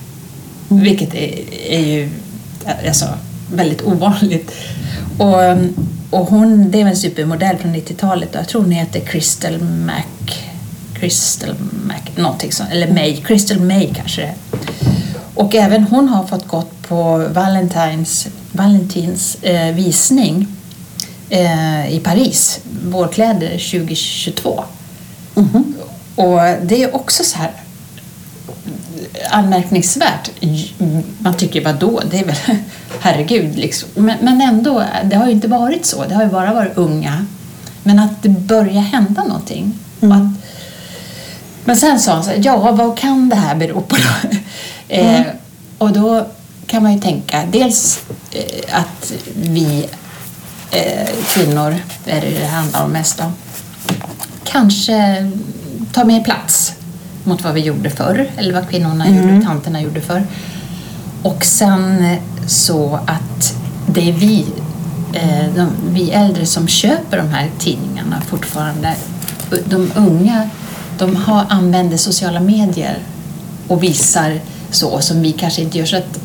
Vilket 0.68 1.14
är, 1.14 1.54
är 1.70 1.80
ju 1.80 2.10
alltså, 2.86 3.06
väldigt 3.52 3.82
ovanligt. 3.82 4.52
Och, 5.18 5.40
och 6.20 6.26
hon, 6.26 6.70
det 6.70 6.80
är 6.80 6.86
en 6.86 6.96
supermodell 6.96 7.56
från 7.56 7.74
90-talet 7.74 8.34
och 8.34 8.40
jag 8.40 8.48
tror 8.48 8.62
hon 8.62 8.70
heter 8.70 9.00
Crystal 9.00 9.58
Mac. 9.62 10.02
Crystal 11.00 11.54
Mac, 11.86 12.22
någonting 12.22 12.52
sånt, 12.52 12.70
eller 12.72 12.92
May, 12.92 13.16
Crystal 13.16 13.60
May 13.60 13.94
kanske 13.94 14.20
det 14.20 14.26
är. 14.26 14.34
Och 15.34 15.54
även 15.54 15.84
hon 15.84 16.08
har 16.08 16.26
fått 16.26 16.48
gått 16.48 16.82
på 16.88 17.28
Valentines, 17.32 18.26
Valentins 18.52 19.34
eh, 19.42 19.74
visning 19.74 20.46
eh, 21.30 21.94
i 21.94 22.00
Paris, 22.04 22.60
vårkläder 22.84 23.50
2022. 23.50 24.64
Och 26.16 26.40
det 26.62 26.82
är 26.82 26.96
också 26.96 27.24
så 27.24 27.38
här 27.38 27.50
anmärkningsvärt. 29.30 30.30
Man 31.18 31.36
tycker 31.36 31.64
vad 31.64 31.74
då? 31.74 32.00
det 32.10 32.18
är 32.18 32.24
väl 32.24 32.36
herregud 33.00 33.56
liksom. 33.58 33.88
Men, 33.94 34.16
men 34.20 34.40
ändå, 34.40 34.84
det 35.04 35.16
har 35.16 35.26
ju 35.26 35.32
inte 35.32 35.48
varit 35.48 35.86
så. 35.86 36.04
Det 36.04 36.14
har 36.14 36.24
ju 36.24 36.30
bara 36.30 36.54
varit 36.54 36.76
unga. 36.76 37.26
Men 37.82 37.98
att 37.98 38.22
det 38.22 38.28
börjar 38.28 38.82
hända 38.82 39.24
någonting. 39.24 39.78
Att, 40.00 40.35
men 41.66 41.76
sen 41.76 42.00
sa 42.00 42.12
han 42.12 42.24
så 42.24 42.30
här, 42.30 42.40
ja 42.44 42.72
vad 42.72 42.98
kan 42.98 43.28
det 43.28 43.36
här 43.36 43.54
bero 43.54 43.80
på 43.80 43.96
då? 43.96 44.28
eh, 44.88 45.22
och 45.78 45.92
då 45.92 46.26
kan 46.66 46.82
man 46.82 46.92
ju 46.92 47.00
tänka 47.00 47.42
dels 47.52 48.00
eh, 48.32 48.78
att 48.78 49.12
vi 49.34 49.86
eh, 50.70 51.08
kvinnor, 51.28 51.76
är 52.04 52.20
det 52.20 52.30
det 52.40 52.46
handlar 52.46 52.84
om 52.84 52.90
mest 52.90 53.20
om, 53.20 53.32
kanske 54.44 55.30
tar 55.92 56.04
mer 56.04 56.24
plats 56.24 56.72
mot 57.24 57.44
vad 57.44 57.54
vi 57.54 57.60
gjorde 57.60 57.90
förr, 57.90 58.30
eller 58.36 58.54
vad 58.54 58.68
kvinnorna 58.70 59.08
gjorde, 59.08 59.42
tanterna 59.44 59.80
gjorde 59.80 60.00
förr. 60.00 60.26
Och 61.22 61.44
sen 61.44 62.04
eh, 62.04 62.18
så 62.46 62.98
att 63.06 63.54
det 63.86 64.08
är 64.08 64.12
vi, 64.12 64.46
eh, 65.12 65.54
de, 65.56 65.70
vi 65.88 66.10
äldre 66.10 66.46
som 66.46 66.68
köper 66.68 67.16
de 67.16 67.28
här 67.28 67.50
tidningarna 67.58 68.20
fortfarande. 68.20 68.94
De 69.64 69.92
unga, 69.96 70.50
de 70.98 71.16
har, 71.16 71.44
använder 71.48 71.96
sociala 71.96 72.40
medier 72.40 72.98
och 73.68 73.82
visar 73.82 74.40
så 74.70 75.00
som 75.00 75.22
vi 75.22 75.32
kanske 75.32 75.62
inte 75.62 75.78
gör. 75.78 75.86
Så 75.86 75.96
att 75.96 76.18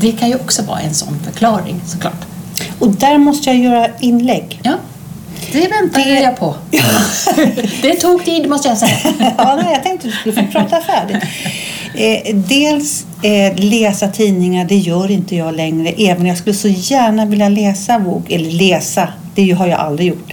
det 0.00 0.12
kan 0.12 0.28
ju 0.28 0.34
också 0.34 0.62
vara 0.62 0.80
en 0.80 0.94
sån 0.94 1.18
förklaring 1.24 1.80
såklart. 1.86 2.24
Och 2.78 2.88
där 2.90 3.18
måste 3.18 3.50
jag 3.50 3.58
göra 3.58 3.88
inlägg. 4.00 4.60
Ja. 4.62 4.74
Det 5.52 5.68
väntade 5.68 6.04
Det- 6.04 6.20
jag 6.20 6.36
på. 6.36 6.54
det 7.82 7.94
tog 7.94 8.24
tid 8.24 8.48
måste 8.48 8.68
jag 8.68 8.78
säga. 8.78 8.98
ja, 9.38 9.60
nej, 9.62 9.72
jag 9.72 9.82
tänkte 9.82 10.08
att 10.08 10.14
du 10.24 10.32
skulle 10.32 10.34
få 10.46 10.52
prata 10.52 10.80
färdigt. 10.80 11.22
Eh, 11.94 12.36
dels 12.36 13.06
eh, 13.22 13.54
läsa 13.64 14.08
tidningar, 14.08 14.64
det 14.64 14.76
gör 14.76 15.10
inte 15.10 15.36
jag 15.36 15.56
längre. 15.56 15.88
Även 15.88 16.26
jag 16.26 16.38
skulle 16.38 16.56
så 16.56 16.68
gärna 16.68 17.26
vilja 17.26 17.48
läsa 17.48 17.98
bok. 17.98 18.30
Eller 18.30 18.50
läsa, 18.50 19.08
det 19.34 19.50
har 19.50 19.66
jag 19.66 19.80
aldrig 19.80 20.08
gjort. 20.08 20.32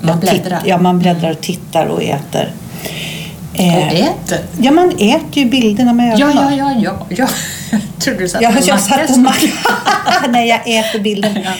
Man 0.00 0.20
bläddrar. 0.20 0.62
Ja, 0.66 0.78
man 0.78 0.98
bläddrar 0.98 1.30
och 1.30 1.40
tittar 1.40 1.86
och 1.86 2.02
äter. 2.02 2.52
Eh, 3.58 3.76
Och 3.76 3.92
äter. 3.92 4.38
Ja, 4.60 4.70
man 4.70 4.90
äter 4.90 5.18
ju 5.32 5.44
bilderna 5.44 5.92
med 5.92 6.18
Ja, 6.18 6.30
ögonen. 6.30 6.56
ja, 6.58 6.72
ja, 6.72 6.80
ja. 6.82 7.06
ja. 7.16 7.28
Jag 7.70 7.80
trodde 8.04 8.18
du 8.18 8.28
satt 8.28 8.42
Jag, 8.42 8.52
på 8.54 8.60
jag 8.66 8.80
satt 8.80 8.98
macka. 9.00 9.12
och 9.12 9.18
mackade. 9.18 9.52
Nej, 10.28 10.48
jag 10.48 10.60
äter 10.78 10.98
bilden. 11.00 11.38
Ja. 11.44 11.50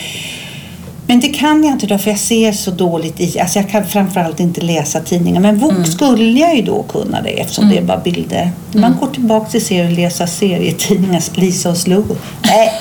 Men 1.07 1.21
det 1.21 1.29
kan 1.29 1.65
jag 1.65 1.73
inte 1.73 1.87
då, 1.87 1.99
för 1.99 2.11
jag 2.11 2.19
ser 2.21 2.53
så 2.53 2.71
dåligt 2.71 3.21
i. 3.21 3.41
Alltså 3.41 3.59
jag 3.59 3.71
kan 3.71 3.87
framförallt 3.87 4.41
inte 4.41 4.61
läsa 4.61 5.01
tidningar. 5.01 5.41
Men 5.41 5.59
bok 5.59 5.87
skulle 5.87 6.41
jag 6.41 6.57
ju 6.57 6.63
då 6.63 6.83
kunna 6.83 7.23
det 7.23 7.29
eftersom 7.41 7.71
det 7.71 7.79
är 7.79 7.83
bara 7.83 7.99
bilder. 7.99 8.51
Man 8.73 8.97
går 9.01 9.07
tillbaka 9.07 9.51
till 9.51 9.65
serien 9.65 9.87
och 9.87 9.93
läsa 9.99 10.27
serietidningar, 10.27 11.23
Lisa 11.35 11.71
och 11.71 11.77
Slo. 11.77 12.05
Nej, 12.43 12.73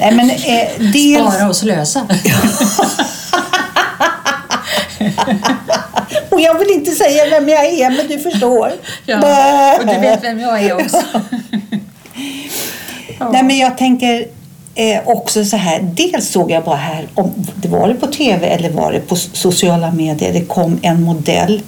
Nej 0.00 0.12
men 0.14 0.30
eh, 0.30 0.36
dels... 0.92 1.34
Spara 1.34 1.48
och 1.48 1.56
slösa. 1.56 2.06
Och 6.30 6.40
jag 6.40 6.58
vill 6.58 6.70
inte 6.70 6.90
säga 6.90 7.30
vem 7.30 7.48
jag 7.48 7.64
är, 7.64 7.90
men 7.90 8.08
du 8.08 8.18
förstår. 8.18 8.72
Ja, 9.06 9.76
och 9.80 9.86
du 9.86 10.00
vet 10.00 10.24
vem 10.24 10.40
jag 10.40 10.62
är 10.62 10.74
också. 10.74 11.02
Nej, 13.32 13.42
men 13.42 13.58
jag 13.58 13.78
tänker 13.78 14.26
eh, 14.74 15.00
också 15.04 15.44
så 15.44 15.56
här. 15.56 15.80
Dels 15.82 16.28
såg 16.28 16.50
jag 16.50 16.64
bara 16.64 16.76
här, 16.76 17.08
om 17.14 17.32
det 17.56 17.68
var 17.68 17.88
det 17.88 17.94
på 17.94 18.06
tv 18.06 18.46
eller 18.46 18.70
var 18.70 18.92
det 18.92 19.00
på 19.00 19.16
sociala 19.16 19.92
medier, 19.92 20.32
det 20.32 20.44
kom 20.44 20.78
en 20.82 21.02
modell 21.02 21.62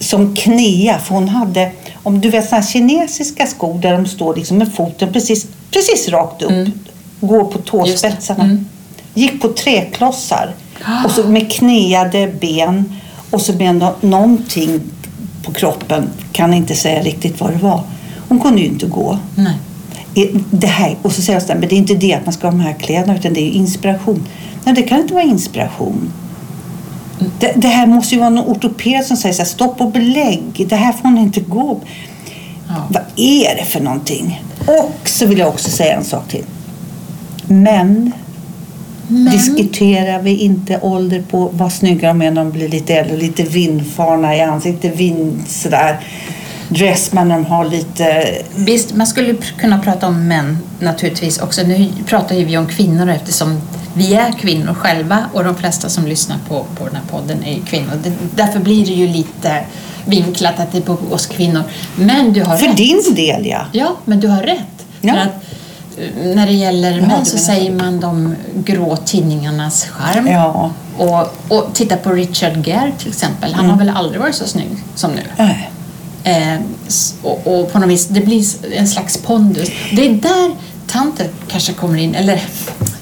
som 0.00 0.36
knea, 0.36 0.98
för 0.98 1.14
hon 1.14 1.28
hade, 1.28 1.70
om 2.02 2.20
du 2.20 2.30
vet 2.30 2.48
sådana 2.48 2.66
kinesiska 2.66 3.46
skor 3.46 3.78
där 3.78 3.92
de 3.92 4.06
står 4.06 4.36
liksom 4.36 4.58
med 4.58 4.74
foten 4.74 5.12
precis, 5.12 5.46
precis 5.70 6.08
rakt 6.08 6.42
upp, 6.42 6.68
går 7.20 7.44
på 7.44 7.58
tåspetsarna. 7.58 8.44
Mm. 8.44 8.66
Gick 9.14 9.42
på 9.42 9.48
träklossar 9.48 10.54
och 11.04 11.10
så 11.10 11.24
med 11.24 11.52
kneade 11.52 12.26
ben 12.40 13.00
och 13.30 13.40
så 13.40 13.52
nå- 13.52 13.94
någonting 14.00 14.80
på 15.44 15.52
kroppen, 15.52 16.10
kan 16.32 16.54
inte 16.54 16.74
säga 16.74 17.02
riktigt 17.02 17.40
vad 17.40 17.50
det 17.52 17.58
var. 17.58 17.82
Hon 18.28 18.40
kunde 18.40 18.60
ju 18.60 18.66
inte 18.66 18.86
gå. 18.86 19.18
Nej. 19.34 19.54
Det 20.50 20.66
här, 20.66 20.96
och 21.02 21.12
så 21.12 21.22
säger 21.22 21.36
jag 21.36 21.42
så 21.42 21.52
här, 21.52 21.60
men 21.60 21.68
det 21.68 21.74
är 21.74 21.78
inte 21.78 21.94
det 21.94 22.14
att 22.14 22.26
man 22.26 22.32
ska 22.32 22.46
ha 22.46 22.50
de 22.52 22.60
här 22.60 22.72
kläderna 22.72 23.16
utan 23.16 23.32
det 23.34 23.40
är 23.40 23.50
inspiration. 23.50 24.26
Nej, 24.64 24.74
det 24.74 24.82
kan 24.82 25.00
inte 25.00 25.14
vara 25.14 25.24
inspiration. 25.24 26.12
Det, 27.38 27.52
det 27.56 27.68
här 27.68 27.86
måste 27.86 28.14
ju 28.14 28.20
vara 28.20 28.30
någon 28.30 28.44
ortoped 28.56 29.04
som 29.06 29.16
säger 29.16 29.32
så 29.34 29.42
här, 29.42 29.48
stopp 29.48 29.80
och 29.80 29.92
belägg, 29.92 30.66
det 30.68 30.76
här 30.76 30.92
får 30.92 31.02
hon 31.02 31.18
inte 31.18 31.40
gå. 31.40 31.80
Ja. 32.68 32.74
Vad 32.88 33.02
är 33.16 33.56
det 33.56 33.64
för 33.64 33.80
någonting? 33.80 34.42
Och 34.66 35.08
så 35.08 35.26
vill 35.26 35.38
jag 35.38 35.48
också 35.48 35.70
säga 35.70 35.96
en 35.96 36.04
sak 36.04 36.28
till. 36.28 36.44
Men, 37.46 38.12
Men, 39.10 39.32
diskuterar 39.32 40.22
vi 40.22 40.36
inte 40.36 40.78
ålder 40.82 41.22
på 41.30 41.50
vad 41.52 41.72
snygga 41.72 42.08
de 42.08 42.22
är 42.22 42.30
när 42.30 42.44
de 42.44 42.50
blir 42.50 42.68
lite 42.68 42.94
äldre, 42.94 43.16
lite 43.16 43.42
vindfarna 43.42 44.36
i 44.36 44.40
ansiktet, 44.40 44.96
vind 44.96 45.42
sådär. 45.48 46.00
Dressman 46.68 47.28
när 47.28 47.34
de 47.34 47.44
har 47.44 47.64
lite 47.64 48.24
visst, 48.56 48.94
man 48.94 49.06
skulle 49.06 49.34
kunna 49.58 49.78
prata 49.78 50.06
om 50.06 50.28
män 50.28 50.58
naturligtvis 50.80 51.38
också. 51.38 51.62
Nu 51.62 51.88
pratar 52.06 52.36
ju 52.36 52.44
vi 52.44 52.58
om 52.58 52.66
kvinnor 52.66 53.08
eftersom 53.08 53.60
vi 53.94 54.14
är 54.14 54.32
kvinnor 54.32 54.74
själva 54.74 55.24
och 55.32 55.44
de 55.44 55.56
flesta 55.56 55.88
som 55.88 56.06
lyssnar 56.06 56.36
på, 56.48 56.66
på 56.78 56.84
den 56.86 56.94
här 56.94 57.02
podden 57.10 57.44
är 57.44 57.60
kvinnor. 57.66 57.92
Det, 58.04 58.12
därför 58.36 58.60
blir 58.60 58.86
det 58.86 58.92
ju 58.92 59.06
lite 59.08 59.64
vinklat 60.06 60.60
att 60.60 60.72
det 60.72 60.78
är 60.78 60.82
på 60.82 60.98
oss 61.10 61.26
kvinnor. 61.26 61.62
Men 61.96 62.32
du 62.32 62.42
har 62.42 62.56
För 62.56 62.66
rätt. 62.66 62.76
din 62.76 63.14
del 63.14 63.46
ja. 63.46 63.66
Ja, 63.72 63.96
men 64.04 64.20
du 64.20 64.28
har 64.28 64.42
rätt. 64.42 64.86
Ja. 65.00 65.12
För 65.12 65.20
att, 65.20 65.39
när 66.24 66.46
det 66.46 66.52
gäller 66.52 67.00
män 67.00 67.26
så 67.26 67.38
säger 67.38 67.72
man 67.72 68.00
de 68.00 68.34
grå 68.54 68.96
tidningarnas 68.96 69.84
charm. 69.84 70.26
Ja. 70.26 70.70
Och, 70.98 71.34
och 71.48 71.74
titta 71.74 71.96
på 71.96 72.10
Richard 72.12 72.66
Gere 72.66 72.92
till 72.98 73.08
exempel. 73.08 73.54
Han 73.54 73.64
har 73.66 73.74
Mm. 73.74 73.86
väl 73.86 73.96
aldrig 73.96 74.20
varit 74.20 74.34
så 74.34 74.44
snygg 74.46 74.68
som 74.94 75.10
nu. 75.12 75.22
Nej. 75.36 75.70
Eh, 76.24 76.60
och, 77.22 77.46
och 77.46 77.72
på 77.72 77.78
något 77.78 77.88
vis, 77.88 78.06
det 78.06 78.20
blir 78.20 78.44
en 78.76 78.88
slags 78.88 79.16
pondus. 79.16 79.68
Det 79.92 80.06
är 80.06 80.12
där 80.14 80.50
tanter 80.86 81.28
kanske 81.48 81.72
kommer 81.72 81.98
in, 81.98 82.14
eller 82.14 82.42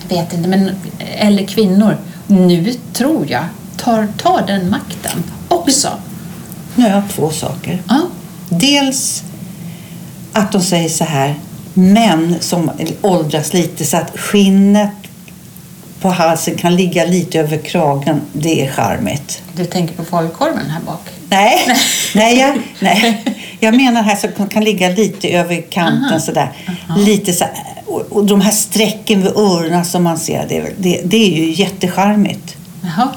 vet 0.09 0.33
inte, 0.33 0.49
men 0.49 0.71
eller 1.19 1.47
kvinnor 1.47 1.97
nu 2.27 2.75
tror 2.93 3.27
jag 3.31 3.45
tar, 3.77 4.09
tar 4.23 4.45
den 4.47 4.71
makten 4.71 5.25
också. 5.49 5.89
Nu 6.75 6.83
har 6.83 6.91
jag 6.91 7.03
två 7.15 7.31
saker. 7.31 7.83
Ja, 7.89 8.01
Dels 8.49 9.23
att 10.33 10.53
de 10.53 10.61
säger 10.63 10.89
så 10.89 11.05
här, 11.05 11.35
män 11.79 12.37
som 12.41 12.71
åldras 13.03 13.53
lite 13.53 13.85
så 13.85 13.97
att 13.97 14.19
skinnet 14.19 14.91
på 16.01 16.09
halsen 16.09 16.55
kan 16.57 16.77
ligga 16.77 17.05
lite 17.05 17.41
över 17.41 17.57
kragen. 17.59 18.21
Det 18.33 18.67
är 18.67 18.71
charmigt. 18.71 19.43
du 19.57 19.65
tänker 19.65 19.95
på 19.95 20.05
falukorven 20.05 20.71
här 20.71 20.81
bak. 20.81 21.01
Nej, 21.29 21.59
nej, 22.15 22.39
jag, 22.39 22.59
nej. 22.81 23.25
jag 23.61 23.77
menar 23.77 24.03
här 24.03 24.17
som 24.17 24.49
kan 24.49 24.65
ligga 24.65 24.89
lite 24.89 25.29
över 25.29 25.71
kanten 25.71 26.11
Aha. 26.11 26.21
sådär. 26.21 26.53
Lite 26.97 27.33
så 27.33 27.45
och, 27.87 28.01
och 28.01 28.27
de 28.27 28.41
här 28.41 28.51
strecken 28.53 29.23
vid 29.23 29.37
öronen 29.37 29.85
som 29.85 30.03
man 30.05 30.19
ser, 30.19 30.47
det, 30.49 30.73
det, 30.79 31.01
det 31.05 31.17
är 31.17 31.37
ju 31.37 31.53
jättecharmigt. 31.53 32.57
Jaha, 32.83 33.09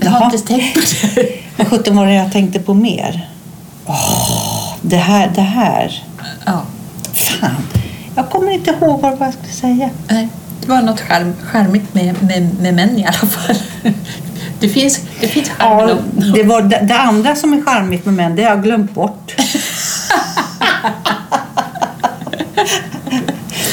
jag 0.00 0.10
har 0.10 0.20
Jaha. 0.20 0.30
inte 0.32 0.46
tänkt 0.46 0.74
på 0.74 0.80
det. 1.20 1.28
Vad 1.56 1.68
sjutton 1.68 1.96
var 1.96 2.06
det 2.06 2.14
jag 2.14 2.32
tänkte 2.32 2.60
på 2.60 2.74
mer? 2.74 3.30
Åh, 3.86 4.74
det 4.82 4.96
här, 4.96 5.32
det 5.34 5.40
här. 5.40 6.04
Ja, 6.44 6.62
Fan, 7.12 7.56
jag 8.16 8.30
kommer 8.30 8.52
inte 8.52 8.70
ihåg 8.70 9.00
vad 9.00 9.12
jag 9.20 9.32
skulle 9.34 9.52
säga. 9.52 9.90
nej, 10.08 10.28
det 10.60 10.68
var 10.68 10.82
något 10.82 11.00
charm, 11.00 11.32
charmigt 11.42 11.94
med, 11.94 12.22
med, 12.22 12.60
med 12.60 12.74
män 12.74 12.98
i 12.98 13.04
alla 13.04 13.12
fall. 13.30 13.56
Det 14.60 14.68
finns, 14.68 15.00
det 15.20 15.28
finns 15.28 15.48
charm 15.48 15.88
Ja, 15.88 15.96
det, 16.34 16.42
var 16.42 16.62
det, 16.62 16.78
det 16.88 16.98
andra 16.98 17.34
som 17.36 17.52
är 17.52 17.62
charmigt 17.62 18.04
med 18.04 18.14
män, 18.14 18.36
det 18.36 18.42
har 18.42 18.50
jag 18.50 18.62
glömt 18.62 18.94
bort. 18.94 19.34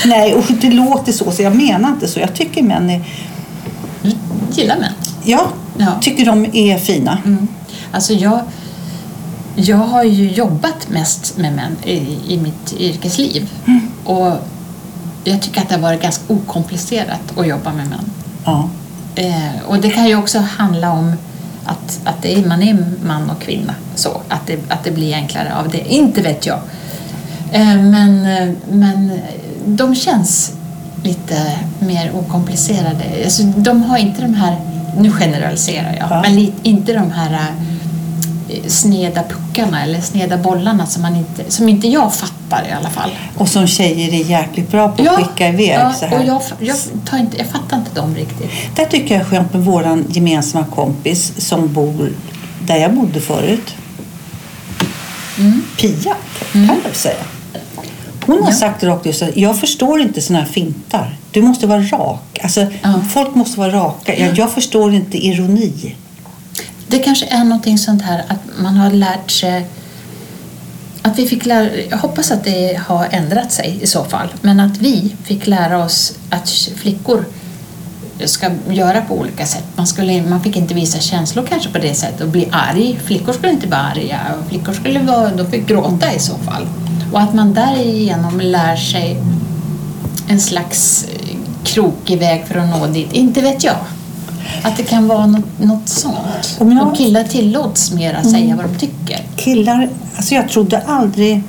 Nej, 0.05 0.33
och 0.33 0.45
det 0.61 0.69
låter 0.69 1.11
så, 1.11 1.31
så 1.31 1.41
jag 1.41 1.55
menar 1.55 1.89
inte 1.89 2.07
så. 2.07 2.19
Jag 2.19 2.33
tycker 2.33 2.63
män 2.63 2.89
är... 2.89 3.01
Du 4.01 4.11
gillar 4.51 4.77
män? 4.79 4.93
Ja, 5.23 5.47
Ja. 5.77 5.87
tycker 6.01 6.25
de 6.25 6.45
är 6.53 6.77
fina. 6.77 7.17
Mm. 7.25 7.47
Alltså 7.91 8.13
jag, 8.13 8.39
jag 9.55 9.77
har 9.77 10.03
ju 10.03 10.29
jobbat 10.31 10.89
mest 10.89 11.37
med 11.37 11.53
män 11.53 11.75
i, 11.83 12.17
i 12.33 12.39
mitt 12.43 12.73
yrkesliv. 12.79 13.49
Och 14.03 14.31
jag 15.23 15.41
tycker 15.41 15.61
att 15.61 15.69
det 15.69 15.75
har 15.75 15.81
varit 15.81 16.01
ganska 16.01 16.33
okomplicerat 16.33 17.37
att 17.37 17.47
jobba 17.47 17.73
med 17.73 17.87
män. 17.87 18.11
Ja. 18.45 18.69
Eh, 19.15 19.61
och 19.67 19.77
det 19.77 19.89
kan 19.89 20.07
ju 20.07 20.15
också 20.15 20.39
handla 20.39 20.91
om 20.91 21.13
att, 21.65 21.99
att 22.03 22.21
det 22.21 22.33
är, 22.39 22.45
man 22.45 22.63
är 22.63 22.85
man 23.05 23.29
och 23.29 23.41
kvinna. 23.41 23.73
Så, 23.95 24.21
att, 24.29 24.47
det, 24.47 24.59
att 24.69 24.83
det 24.83 24.91
blir 24.91 25.13
enklare 25.15 25.55
av 25.55 25.69
det. 25.69 25.93
Inte 25.93 26.21
vet 26.21 26.45
jag. 26.45 26.59
Eh, 27.51 27.81
men, 27.81 28.25
eh, 28.25 28.53
men 28.71 29.19
de 29.65 29.95
känns 29.95 30.53
lite 31.03 31.59
mer 31.79 32.11
okomplicerade. 32.15 33.03
Alltså, 33.23 33.43
de 33.43 33.83
har 33.83 33.97
inte 33.97 34.21
de 34.21 34.33
här, 34.33 34.57
nu 34.97 35.11
generaliserar 35.11 35.95
jag, 35.99 36.07
Ja. 36.11 36.21
men 36.21 36.35
li, 36.35 36.53
inte 36.63 36.93
de 36.93 37.11
här 37.11 37.33
eh, 37.33 38.67
sneda 38.67 39.23
puckarna 39.23 39.83
eller 39.83 40.01
sneda 40.01 40.37
bollarna 40.37 40.85
som, 40.85 41.01
man 41.01 41.15
inte, 41.15 41.51
som 41.51 41.69
inte 41.69 41.87
jag 41.87 42.13
fattar 42.13 42.42
i 42.69 42.71
alla 42.71 42.89
fall. 42.89 43.09
Och 43.37 43.47
som 43.47 43.67
tjejer 43.67 44.13
är 44.13 44.29
jäkligt 44.29 44.71
bra 44.71 44.89
på 44.89 45.03
att 45.03 45.09
skicka 45.15 45.47
iväg 45.49 45.79
ja, 45.79 45.93
så 45.93 46.05
här. 46.05 46.19
och 46.19 46.25
jag, 46.25 46.41
jag, 46.59 46.77
tar 47.05 47.17
inte, 47.17 47.37
jag 47.37 47.47
fattar 47.47 47.77
inte 47.77 47.91
dem 47.95 48.15
riktigt. 48.15 48.49
Där 48.75 48.85
tycker 48.85 49.15
jag 49.15 49.21
är 49.21 49.29
skönt 49.29 49.53
med 49.53 49.65
vår 49.65 50.03
gemensamma 50.09 50.65
kompis 50.65 51.33
som 51.37 51.73
bor 51.73 52.11
där 52.67 52.77
jag 52.77 52.93
bodde 52.93 53.21
förut. 53.21 53.75
Pia, 55.81 56.15
kan 56.51 56.65
jag 56.65 56.75
väl 56.83 56.93
säga. 56.93 57.15
Hon 58.25 58.35
har 58.35 58.41
Mm. 58.41 58.49
Ja. 58.53 58.59
sagt 58.59 58.83
rakt 58.83 59.05
ut 59.05 59.21
här, 59.21 59.31
jag 59.35 59.59
förstår 59.59 60.01
inte 60.01 60.21
såna 60.21 60.39
här 60.39 60.45
fintar. 60.45 61.15
Du 61.31 61.41
måste 61.41 61.67
vara 61.67 61.81
rak. 61.81 62.39
Alltså, 62.43 62.67
Ja. 62.81 62.93
Folk 63.13 63.35
måste 63.35 63.59
vara 63.59 63.71
raka. 63.73 64.17
Jag, 64.19 64.37
jag 64.37 64.51
förstår 64.51 64.93
inte 64.93 65.25
ironi. 65.25 65.95
Det 66.87 66.99
kanske 66.99 67.25
är 67.25 67.43
någonting 67.43 67.77
sånt 67.77 68.01
här 68.01 68.23
att 68.27 68.39
man 68.61 68.75
har 68.75 68.91
lärt 68.91 69.31
sig 69.31 69.65
att 71.03 71.19
vi 71.19 71.27
fick 71.27 71.45
lära, 71.45 71.69
jag 71.89 71.97
hoppas 71.97 72.31
att 72.31 72.43
det 72.43 72.79
har 72.87 73.07
ändrat 73.11 73.51
sig 73.51 73.79
i 73.81 73.87
så 73.87 74.03
fall, 74.03 74.27
men 74.41 74.59
att 74.59 74.77
vi 74.77 75.15
fick 75.23 75.47
lära 75.47 75.83
oss 75.83 76.13
att 76.29 76.49
flickor 76.49 77.25
ska 78.25 78.49
göra 78.69 79.01
på 79.01 79.19
olika 79.19 79.45
sätt. 79.45 79.63
Man, 79.75 79.87
skulle, 79.87 80.21
man 80.21 80.41
fick 80.41 80.55
inte 80.55 80.73
visa 80.73 80.99
känslor 80.99 81.45
kanske 81.49 81.69
på 81.69 81.77
det 81.77 81.93
sättet 81.93 82.21
och 82.21 82.27
bli 82.27 82.49
arg. 82.51 82.99
Flickor 83.05 83.33
skulle 83.33 83.51
inte 83.51 83.67
vara 83.67 83.81
arga 83.81 84.19
flickor 84.49 84.73
skulle 84.73 84.99
vara, 84.99 85.29
de 85.29 85.51
fick 85.51 85.67
gråta 85.67 86.13
i 86.13 86.19
så 86.19 86.37
fall. 86.37 86.67
Och 87.11 87.21
att 87.21 87.33
man 87.33 87.53
därigenom 87.53 88.39
lär 88.39 88.75
sig 88.75 89.17
en 90.27 90.39
slags 90.39 91.05
eh, 91.13 91.37
krokig 91.63 92.19
väg 92.19 92.45
för 92.47 92.55
att 92.55 92.69
nå 92.69 92.87
dit. 92.87 93.13
Inte 93.13 93.41
vet 93.41 93.63
jag. 93.63 93.77
Att 94.63 94.77
det 94.77 94.83
kan 94.83 95.07
vara 95.07 95.25
något, 95.25 95.59
något 95.59 95.89
sånt. 95.89 96.57
Om 96.59 96.71
jag- 96.71 96.87
Och 96.87 96.95
killar 96.97 97.23
tillåts 97.23 97.91
mera 97.91 98.17
Mm. 98.17 98.31
säga 98.31 98.55
vad 98.55 98.65
de 98.65 98.79
tycker. 98.79 99.21
killar, 99.35 99.89
alltså 100.15 100.35
jag 100.35 100.49
trodde 100.49 100.79
aldrig... 100.87 101.43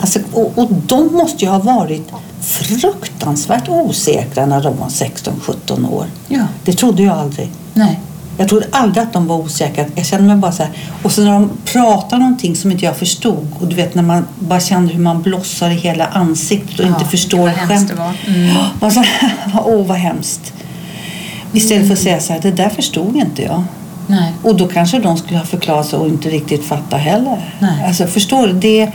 Alltså, 0.00 0.18
och, 0.32 0.52
och 0.58 0.68
de 0.86 1.12
måste 1.12 1.44
ju 1.44 1.50
ha 1.50 1.58
varit 1.58 2.12
fruktansvärt 2.40 3.68
osäkra 3.68 4.46
när 4.46 4.62
de 4.62 4.76
var 4.76 4.88
16-17 4.88 5.86
år. 5.88 6.06
Ja. 6.28 6.40
Det 6.64 6.72
trodde 6.72 7.02
jag 7.02 7.18
aldrig. 7.18 7.50
Nej. 7.74 8.00
Jag 8.38 8.48
trodde 8.48 8.66
aldrig 8.70 9.02
att 9.06 9.12
de 9.12 9.26
var 9.26 9.36
osäkra. 9.36 9.84
Jag 9.94 10.06
kände 10.06 10.26
mig 10.26 10.36
bara 10.36 10.52
så 10.52 10.62
här. 10.62 10.72
Och 11.02 11.12
så 11.12 11.20
när 11.22 11.32
de 11.32 11.50
pratade 11.64 12.22
någonting 12.22 12.56
som 12.56 12.70
inte 12.70 12.84
jag 12.84 12.96
förstod. 12.96 13.46
Och 13.60 13.66
du 13.68 13.76
vet 13.76 13.94
när 13.94 14.02
man 14.02 14.26
bara 14.38 14.60
kände 14.60 14.92
hur 14.92 15.00
man 15.02 15.22
blossar 15.22 15.70
i 15.70 15.74
hela 15.74 16.06
ansiktet 16.06 16.80
och 16.80 16.86
Ja, 16.86 16.88
inte 16.88 17.04
förstår 17.04 17.50
skämt. 17.50 17.92
var. 17.98 18.12
Mm. 18.26 18.56
Och 18.80 18.92
så, 18.92 19.04
Åh, 19.64 19.86
vad 19.86 19.96
hemskt. 19.98 20.52
Istället 21.54 21.86
för 21.86 21.92
att 21.94 22.00
säga 22.00 22.20
så 22.20 22.32
här, 22.32 22.40
det 22.40 22.50
där 22.50 22.68
förstod 22.68 23.16
inte 23.16 23.42
jag. 23.42 23.64
Nej. 24.06 24.32
Och 24.42 24.56
då 24.56 24.68
kanske 24.68 24.98
de 24.98 25.16
skulle 25.16 25.38
ha 25.38 25.46
förklarat 25.46 25.86
sig 25.86 25.98
och 25.98 26.08
inte 26.08 26.28
riktigt 26.30 26.64
fatta 26.64 26.96
heller. 26.96 27.54
Nej. 27.58 27.84
Alltså 27.86 28.06
förstår 28.06 28.46
du? 28.46 28.52
Det, 28.52 28.92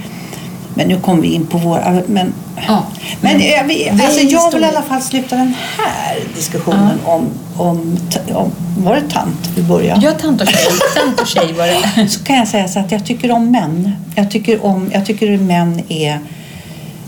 men 0.76 0.88
nu 0.88 1.00
kommer 1.00 1.22
vi 1.22 1.28
in 1.28 1.46
på 1.46 1.58
våra... 1.58 2.02
Men, 2.08 2.34
Ja. 2.68 2.84
men 3.22 3.36
Mm. 3.36 3.48
jag, 3.48 3.64
vi, 3.64 3.90
alltså, 3.90 4.20
jag 4.22 4.52
vill 4.54 4.64
i 4.64 4.66
alla 4.66 4.82
fall 4.82 5.02
sluta 5.02 5.36
den 5.36 5.54
här 5.78 6.20
diskussionen 6.36 6.98
om, 7.06 7.28
om, 7.58 7.98
t- 8.10 8.34
om... 8.34 8.52
Var 8.78 8.96
det 8.96 9.02
tant 9.10 9.50
vi 9.56 9.62
började? 9.64 10.06
Ja, 10.06 10.12
tant 10.12 10.42
och 10.42 10.48
tjej. 10.48 10.66
Tant 10.96 11.22
och 11.22 11.28
tjej 11.28 11.54
var 11.54 11.68
det. 11.68 12.08
Så 12.10 12.24
kan 12.24 12.36
jag 12.36 12.48
säga 12.48 12.68
så 12.68 12.80
att 12.80 12.92
jag 12.92 13.06
tycker 13.06 13.32
om 13.32 13.52
män. 13.52 13.92
Jag 14.16 14.32
tycker, 14.32 14.66
om, 14.66 14.90
jag 14.94 15.06
tycker 15.06 15.38
män 15.38 15.82
är 15.90 16.20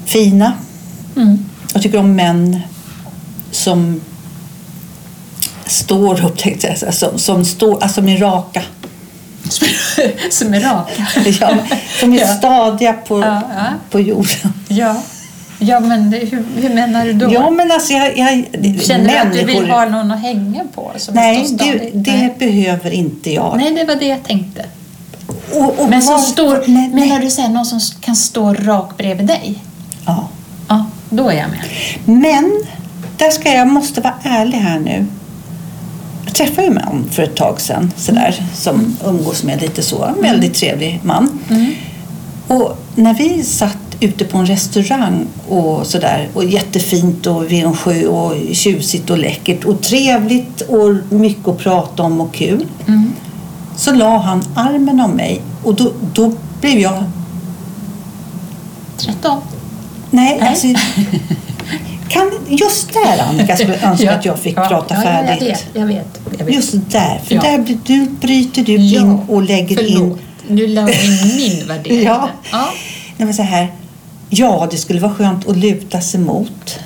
fina. 0.05 0.53
Mm. 1.15 1.45
Jag 1.73 1.81
tycker 1.83 1.97
om 1.97 2.15
män 2.15 2.59
som 3.51 4.01
står 5.71 6.25
upp, 6.25 6.37
tänkte 6.37 6.67
jag 6.67 6.77
säga. 6.77 6.91
Som, 6.91 7.19
som 7.19 7.45
står, 7.45 7.73
alltså 7.83 7.89
som 8.01 8.09
är 8.09 8.17
raka. 8.17 8.61
Som 10.31 10.53
är 10.53 10.59
raka. 10.61 11.07
Ja, 11.39 11.57
som 11.99 12.13
är 12.13 12.19
Ja. 12.19 12.27
stadiga 12.27 12.93
på, 12.93 13.19
Ja, 13.21 13.41
ja. 13.55 13.65
på 13.91 13.99
jorden. 13.99 14.53
Ja. 14.67 14.95
Ja, 15.59 15.79
men 15.79 16.11
det, 16.11 16.17
hur, 16.17 16.43
hur 16.61 16.69
menar 16.69 17.05
du 17.05 17.13
då? 17.13 17.33
Ja, 17.33 17.49
men 17.49 17.71
alltså 17.71 17.93
jag... 17.93 18.17
jag 18.17 18.45
Känner 18.81 19.09
du 19.11 19.17
att 19.17 19.33
du 19.33 19.37
vill 19.37 19.45
människor- 19.55 19.67
ha 19.67 19.85
någon 19.85 20.11
att 20.11 20.21
hänga 20.21 20.63
på? 20.75 20.91
Nej, 21.11 21.47
det, 21.51 21.89
det 21.93 22.11
Nej. 22.11 22.35
behöver 22.39 22.91
inte 22.91 23.31
jag. 23.33 23.57
Nej, 23.57 23.73
det 23.75 23.85
var 23.85 23.95
det 23.95 24.05
jag 24.07 24.23
tänkte. 24.23 24.65
Och, 25.53 25.79
och 25.79 25.89
Men 25.89 26.01
som 26.01 26.13
var- 26.13 26.21
står, 26.21 26.55
nej, 26.67 26.89
nej. 26.93 27.07
menar 27.07 27.19
du 27.19 27.29
säga 27.29 27.47
någon 27.47 27.65
som 27.65 27.79
kan 28.01 28.15
stå 28.15 28.53
rak 28.53 28.97
bredvid 28.97 29.25
dig? 29.27 29.55
Ja. 30.05 30.27
Ja, 30.67 30.85
då 31.09 31.29
är 31.29 31.33
jag 31.37 31.49
med. 31.49 31.61
Men, 32.05 32.63
där 33.17 33.29
ska 33.29 33.49
jag 33.53 33.67
måste 33.67 34.01
vara 34.01 34.13
ärlig 34.23 34.57
här 34.57 34.79
nu. 34.79 35.05
Jag 36.31 36.37
träffade 36.37 36.67
ju 36.67 36.73
man 36.73 37.05
för 37.11 37.23
ett 37.23 37.35
tag 37.35 37.61
sedan 37.61 37.91
sådär, 37.97 38.43
som 38.53 38.97
umgås 39.05 39.43
med 39.43 39.61
lite 39.61 39.81
så. 39.81 40.03
En 40.03 40.21
väldigt 40.21 40.53
trevlig 40.53 40.99
man. 41.03 41.39
Mm. 41.49 41.73
Och 42.47 42.77
när 42.95 43.13
vi 43.13 43.43
satt 43.43 43.77
ute 43.99 44.25
på 44.25 44.37
en 44.37 44.45
restaurang 44.45 45.27
och 45.49 45.87
sådär 45.87 46.29
och 46.33 46.43
jättefint 46.45 47.27
och 47.27 47.51
vid 47.51 47.63
en 47.63 47.75
sjö 47.75 48.07
och 48.07 48.33
tjusigt 48.51 49.09
och 49.09 49.17
läckert 49.17 49.65
och 49.65 49.81
trevligt 49.81 50.61
och 50.61 50.95
mycket 51.09 51.47
att 51.47 51.57
prata 51.57 52.03
om 52.03 52.21
och 52.21 52.33
kul. 52.33 52.67
Mm. 52.87 53.13
Så 53.75 53.93
la 53.93 54.17
han 54.17 54.43
armen 54.55 54.99
om 54.99 55.11
mig 55.11 55.41
och 55.63 55.75
då, 55.75 55.91
då 56.13 56.33
blev 56.61 56.79
jag 56.79 57.03
13. 58.97 59.41
Nej, 60.09 60.37
Nej. 60.39 60.49
alltså... 60.49 60.67
Kan, 62.11 62.31
just 62.47 62.93
där 62.93 63.23
Annika 63.29 63.55
skulle 63.55 63.79
önska 63.81 64.15
att 64.15 64.25
jag 64.25 64.39
fick 64.39 64.57
ja, 64.57 64.67
prata 64.67 64.95
ja, 64.95 65.01
färdigt. 65.01 65.41
Jag 65.41 65.47
vet, 65.47 65.65
jag 65.73 65.85
vet. 65.85 66.21
Jag 66.39 66.45
vet. 66.45 66.55
Just 66.55 66.73
där, 66.91 67.21
för 67.25 67.35
Ja. 67.35 67.41
där 67.41 67.77
du, 67.85 68.05
bryter 68.05 68.63
du 68.63 68.75
Ja, 68.75 69.01
in 69.01 69.19
och 69.27 69.41
lägger 69.41 69.75
Förlåt, 69.75 70.19
in... 70.47 70.55
nu 70.55 70.67
la 70.67 70.81
jag 70.81 71.03
in 71.05 71.35
min 71.35 71.67
värdering. 71.67 72.03
Ja. 72.03 72.29
ja. 72.51 72.67
Nej, 73.17 73.25
men 73.25 73.33
så 73.33 73.43
här, 73.43 73.71
ja, 74.29 74.67
det 74.71 74.77
skulle 74.77 74.99
vara 74.99 75.13
skönt 75.13 75.47
att 75.47 75.57
luta 75.57 76.01
sig 76.01 76.19
mot. 76.19 76.79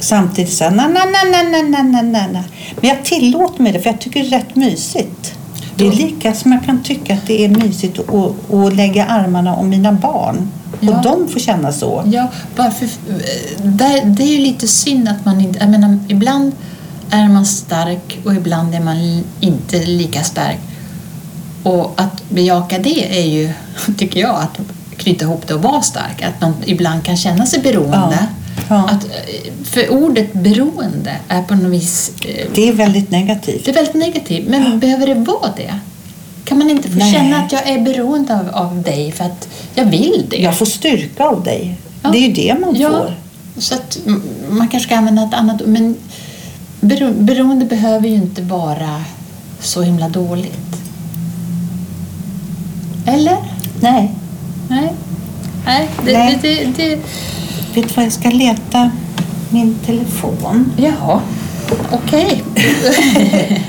Samtidigt 0.00 0.52
så 0.52 0.64
här, 0.64 0.70
na, 0.70 0.88
na, 0.88 1.00
na, 1.04 1.42
na, 1.42 1.62
na, 1.62 1.82
na, 1.82 2.02
na, 2.02 2.26
na. 2.26 2.44
Men 2.80 2.88
jag 2.90 3.04
tillåter 3.04 3.62
mig 3.62 3.72
det 3.72 3.80
för 3.80 3.90
jag 3.90 4.00
tycker 4.00 4.20
det 4.20 4.26
är 4.26 4.30
rätt 4.30 4.56
mysigt. 4.56 5.34
Det 5.76 5.86
är 5.86 5.92
lika 5.92 6.34
som 6.34 6.52
jag 6.52 6.64
kan 6.64 6.82
tycka 6.82 7.14
att 7.14 7.26
det 7.26 7.44
är 7.44 7.48
mysigt 7.48 7.98
att, 7.98 8.54
att 8.54 8.76
lägga 8.76 9.06
armarna 9.06 9.56
om 9.56 9.68
mina 9.68 9.92
barn. 9.92 10.48
Ja. 10.82 10.96
Och 10.96 11.02
de 11.02 11.28
får 11.28 11.40
känna 11.40 11.72
så. 11.72 12.02
Ja, 12.12 12.28
varför, 12.56 12.88
där, 13.62 14.04
det 14.04 14.22
är 14.22 14.26
ju 14.36 14.38
lite 14.38 14.68
synd 14.68 15.08
att 15.08 15.24
man 15.24 15.40
inte... 15.40 15.58
Jag 15.58 15.68
menar, 15.70 15.98
ibland 16.08 16.52
är 17.10 17.28
man 17.28 17.46
stark 17.46 18.18
och 18.24 18.34
ibland 18.34 18.74
är 18.74 18.80
man 18.80 19.24
inte 19.40 19.78
lika 19.86 20.22
stark. 20.22 20.58
Och 21.62 21.92
att 21.96 22.28
bejaka 22.30 22.78
det 22.78 23.18
är 23.20 23.26
ju, 23.26 23.52
tycker 23.98 24.20
jag, 24.20 24.34
att 24.40 24.58
knyta 24.96 25.24
ihop 25.24 25.48
det 25.48 25.54
och 25.54 25.62
vara 25.62 25.82
stark. 25.82 26.22
Att 26.22 26.40
man 26.40 26.54
ibland 26.64 27.04
kan 27.04 27.16
känna 27.16 27.46
sig 27.46 27.60
beroende. 27.60 28.18
Ja. 28.20 28.26
Ja. 28.68 28.88
Att, 28.88 29.04
eh, 29.04 29.52
för 29.64 29.90
ordet 29.92 30.32
beroende 30.32 31.16
är 31.28 31.42
på 31.42 31.54
något 31.54 31.72
vis... 31.72 32.12
eh, 32.24 32.46
Det 32.54 32.68
är 32.68 32.72
väldigt 32.72 33.10
negativt. 33.10 33.64
Det 33.64 33.70
är 33.70 33.74
väldigt 33.74 33.94
negativt, 33.94 34.48
men 34.48 34.78
behöver 34.78 35.06
det 35.06 35.14
vara 35.14 35.50
det? 35.56 35.74
Kan 36.44 36.58
man 36.58 36.70
inte 36.70 36.88
få 36.90 36.98
Nej. 36.98 37.12
känna 37.12 37.36
att 37.42 37.52
jag 37.52 37.68
är 37.68 37.80
beroende 37.80 38.40
av, 38.40 38.48
av 38.48 38.82
dig 38.82 39.12
för 39.12 39.24
att 39.24 39.48
jag 39.74 39.84
vill 39.84 40.26
det? 40.30 40.36
Jag 40.36 40.58
får 40.58 40.66
styrka 40.66 41.24
av 41.24 41.42
dig. 41.42 41.76
Ja. 42.02 42.10
Det 42.10 42.18
är 42.18 42.28
ju 42.28 42.32
det 42.32 42.56
man 42.60 42.76
Ja, 42.76 42.90
får. 42.90 43.14
så 43.60 43.74
att 43.74 43.98
man 44.50 44.68
kanske 44.68 44.88
ska 44.88 44.96
använda 44.96 45.22
ett 45.22 45.34
annat 45.34 45.62
men 45.66 45.96
bero, 46.80 47.12
beroende 47.12 47.64
behöver 47.64 48.08
ju 48.08 48.14
inte 48.14 48.42
vara 48.42 49.04
så 49.60 49.82
himla 49.82 50.08
dåligt. 50.08 50.76
Eller? 53.06 53.36
Nej. 53.80 54.10
Nej. 54.68 54.92
Nej, 55.66 55.88
det, 56.04 56.12
Nej. 56.12 56.38
Det, 56.42 56.48
det, 56.54 56.64
det, 56.76 56.96
Vet 57.74 57.88
du 57.88 57.94
vad, 57.94 58.04
jag 58.04 58.12
ska 58.12 58.30
leta 58.30 58.90
min 59.50 59.74
telefon. 59.86 60.72
Jaha, 60.76 61.20
okej. 61.90 62.42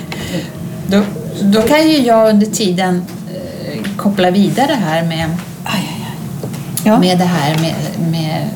då, 0.87 1.03
då 1.43 1.61
kan 1.61 1.89
ju 1.89 1.97
jag 1.97 2.29
under 2.29 2.45
tiden 2.47 3.05
eh, 3.33 3.83
koppla 3.97 4.31
vidare 4.31 4.77
här 4.85 5.03
med, 5.03 5.29
Aj, 5.63 5.73
aj, 5.73 6.05
aj. 6.05 6.51
Ja. 6.83 6.99
med 6.99 7.17
det 7.19 7.25
här 7.25 7.57
med, 7.59 7.73
med 8.11 8.47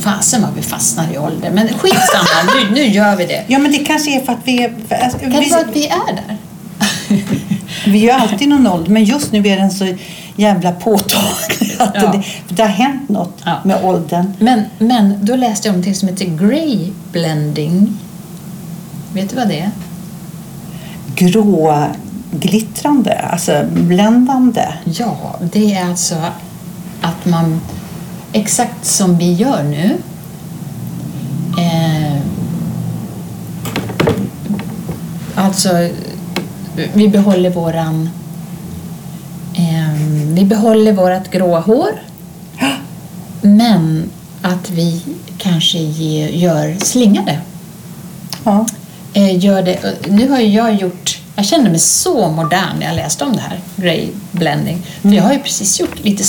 fasen 0.00 0.42
vad 0.42 0.54
vi 0.54 0.62
fastnar 0.62 1.12
i 1.14 1.18
ålder. 1.18 1.50
Men 1.50 1.68
skitsamma, 1.68 2.52
nu, 2.54 2.74
nu 2.74 2.86
gör 2.86 3.16
vi 3.16 3.26
det. 3.26 3.44
ja, 3.46 3.58
men 3.58 3.72
det 3.72 3.78
kanske 3.78 4.16
är 4.20 4.24
för 4.24 4.32
att 4.32 4.38
vi 4.44 4.62
är... 4.64 4.72
Alltså, 5.02 5.18
Kan 5.18 5.30
det 5.30 5.40
vi, 5.40 5.50
vara 5.50 5.60
att 5.60 5.76
vi 5.76 5.86
är 5.86 6.12
där? 6.16 6.36
vi 7.86 7.98
är 7.98 8.02
ju 8.02 8.10
alltid 8.10 8.48
någon 8.48 8.66
ålder, 8.66 8.90
men 8.90 9.04
just 9.04 9.32
nu 9.32 9.38
är 9.48 9.56
den 9.56 9.70
så 9.70 9.94
jävla 10.36 10.72
påtaglig. 10.72 11.76
Att 11.78 11.90
Ja. 11.94 12.12
det, 12.12 12.22
det 12.54 12.62
har 12.62 12.68
hänt 12.68 13.08
något 13.08 13.38
Ja. 13.44 13.56
med 13.64 13.84
åldern. 13.84 14.32
Men, 14.38 14.62
men 14.78 15.18
då 15.26 15.36
läste 15.36 15.68
jag 15.68 15.74
om 15.74 15.80
något 15.80 15.96
som 15.96 16.08
heter 16.08 16.24
grey 16.24 16.90
blending. 17.12 17.98
Vet 19.12 19.30
du 19.30 19.36
vad 19.36 19.48
det 19.48 19.58
är? 19.60 19.70
Gråglittrande, 21.16 23.18
alltså 23.18 23.64
bländande. 23.72 24.72
Ja, 24.84 25.36
det 25.52 25.74
är 25.74 25.84
alltså 25.84 26.14
att 27.00 27.24
man 27.24 27.60
exakt 28.32 28.84
som 28.84 29.18
vi 29.18 29.32
gör 29.32 29.62
nu 29.62 29.96
eh, 31.58 32.16
alltså 35.34 35.88
vi 36.94 37.08
behåller 37.08 37.50
våran 37.50 38.10
eh, 39.54 39.92
vi 40.32 40.44
behåller 40.44 40.92
vårat 40.92 41.30
gråa 41.30 41.60
hår 41.60 42.02
men 43.40 44.10
att 44.42 44.70
vi 44.70 45.02
kanske 45.38 45.78
ge, 45.78 46.30
gör 46.30 46.76
slingade 46.78 47.38
Ja. 48.44 48.66
Eh, 49.16 49.44
gör 49.44 49.62
det. 49.62 49.94
Nu 50.08 50.28
har 50.30 50.40
ju 50.40 50.46
jag 50.48 50.74
gjort, 50.74 51.18
jag 51.36 51.46
kände 51.46 51.70
mig 51.70 51.78
så 51.78 52.28
modern 52.28 52.78
när 52.78 52.86
jag 52.86 52.96
läste 52.96 53.24
om 53.24 53.32
det 53.32 53.40
här, 53.40 53.60
grey 53.76 54.08
blending. 54.30 54.86
För 55.02 55.08
jag 55.08 55.22
har 55.22 55.32
ju 55.32 55.38
precis 55.38 55.80
gjort 55.80 56.04
lite, 56.04 56.24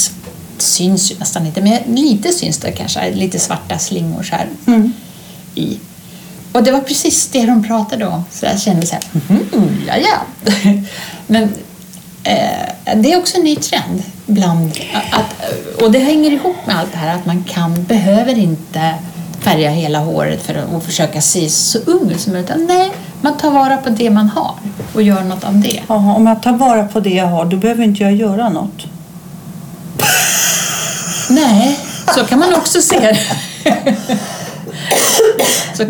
syns 0.58 1.12
ju 1.12 1.16
nästan 1.20 1.46
inte, 1.46 1.62
men 1.62 1.96
lite 1.96 2.32
syns 2.32 2.58
det 2.58 2.72
kanske, 2.72 3.12
lite 3.16 3.40
svarta 3.40 3.78
slingor 3.78 4.24
så 4.24 4.36
här 4.36 4.48
Mm. 4.68 4.94
i. 5.56 5.78
Och 6.52 6.64
det 6.64 6.72
var 6.72 6.80
precis 6.80 7.28
det 7.28 7.46
de 7.46 7.64
pratade 7.68 8.06
om, 8.08 8.24
så 8.32 8.46
jag 8.46 8.60
kände 8.62 8.86
så 8.88 8.94
här, 8.96 9.04
mhm, 9.12 9.78
ja 9.88 9.94
ja. 9.98 10.52
Men 11.28 11.44
eh, 12.24 12.96
det 12.96 13.14
är 13.14 13.18
också 13.18 13.38
en 13.38 13.44
ny 13.44 13.56
trend 13.56 14.04
bland, 14.26 14.72
att, 15.12 15.36
och 15.82 15.92
det 15.92 16.00
hänger 16.00 16.32
ihop 16.32 16.56
med 16.66 16.80
allt 16.80 16.92
det 16.92 16.98
här 16.98 17.16
att 17.16 17.26
man 17.26 17.44
kan, 17.44 17.84
behöver 17.84 18.38
inte 18.38 18.94
färga 19.48 19.70
hela 19.70 20.00
håret 20.00 20.42
för 20.42 20.56
att 20.56 20.74
och 20.74 20.84
försöka 20.84 21.22
se 21.22 21.50
så 21.50 21.80
ung 21.86 22.18
som 22.18 22.34
möjligt. 22.34 22.52
Nej, 22.68 22.92
man 23.22 23.38
tar 23.38 23.52
vara 23.52 23.78
på 23.78 23.90
det 23.90 24.10
man 24.10 24.30
har 24.30 24.54
och 24.94 25.02
gör 25.02 25.24
något 25.24 25.44
av 25.44 25.60
det. 25.62 25.82
Jaha, 25.88 26.16
om 26.16 26.28
jag 26.28 26.44
tar 26.44 26.54
vara 26.54 26.84
på 26.88 27.00
det 27.00 27.10
jag 27.10 27.26
har, 27.26 27.46
då 27.46 27.58
behöver 27.58 27.84
inte 27.84 28.04
jag 28.04 28.14
göra 28.16 28.50
något. 28.50 28.86
Nej, 31.30 31.80
så 32.16 32.24
kan 32.24 32.40
man 32.40 32.54
också 32.54 32.82
se 32.82 33.00
det. 33.00 33.20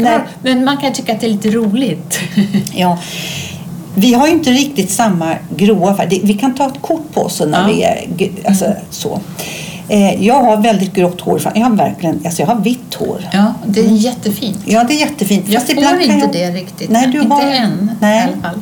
Man, 0.03 0.21
men 0.41 0.65
man 0.65 0.77
kan 0.77 0.93
tycka 0.93 1.13
att 1.13 1.19
det 1.19 1.27
är 1.27 1.31
lite 1.31 1.49
roligt. 1.49 2.19
Ja. 2.75 2.97
Vi 3.95 4.13
har 4.13 4.27
ju 4.27 4.33
inte 4.33 4.51
riktigt 4.51 4.91
samma 4.91 5.35
gråa 5.55 5.95
färg. 5.95 6.21
Vi 6.23 6.33
kan 6.33 6.55
ta 6.55 6.67
ett 6.67 6.81
kort 6.81 7.13
på 7.13 7.21
oss 7.21 7.41
när 7.47 7.61
Ja. 7.61 7.67
vi 7.67 7.83
är 7.83 8.07
alltså, 8.49 8.73
så. 8.89 9.21
Eh, 9.89 10.23
Jag 10.25 10.43
har 10.43 10.57
väldigt 10.57 10.93
grått 10.93 11.21
hår. 11.21 11.41
Jag 11.55 11.61
har 11.63 11.75
verkligen, 11.75 12.21
alltså 12.25 12.41
jag 12.41 12.47
har 12.47 12.55
vitt 12.59 12.93
hår. 12.93 13.21
Ja, 13.33 13.53
det 13.65 13.79
är 13.79 13.83
jättefint. 13.91 14.59
Ja, 14.65 14.83
det 14.83 14.93
är 14.93 14.99
jättefint. 14.99 15.45
Jag 15.47 15.61
Fast 15.61 15.73
får 15.73 16.01
inte 16.01 16.13
jag- 16.19 16.31
det 16.33 16.51
riktigt. 16.51 16.89
Nej, 16.89 17.07
du 17.07 17.21
inte 17.21 17.35
har... 17.35 17.41
än 17.51 17.91
Nej, 18.01 18.19
i 18.19 18.23
alla 18.33 18.41
fall. 18.41 18.61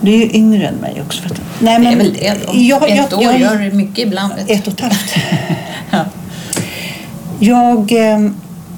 du 0.00 0.12
är 0.14 0.16
ju 0.16 0.30
yngre 0.36 0.68
än 0.68 0.74
mig 0.74 1.02
också. 1.06 1.22
för 1.22 1.30
Nej, 1.58 1.74
Det 1.78 1.84
men 1.84 1.92
är 1.92 1.96
väl 1.96 2.12
det 2.12 2.34
då. 2.46 2.52
Jag, 2.54 2.90
Ett 2.90 2.96
jag, 3.10 3.18
år 3.18 3.24
jag, 3.24 3.40
gör 3.40 3.70
mycket 3.72 3.98
ibland. 3.98 4.32
Ett 4.46 4.66
och 4.66 4.72
ett 4.72 4.80
halvt. 4.80 5.14
Ja. 5.90 6.04
Jag, 7.40 7.92
eh, 7.92 8.30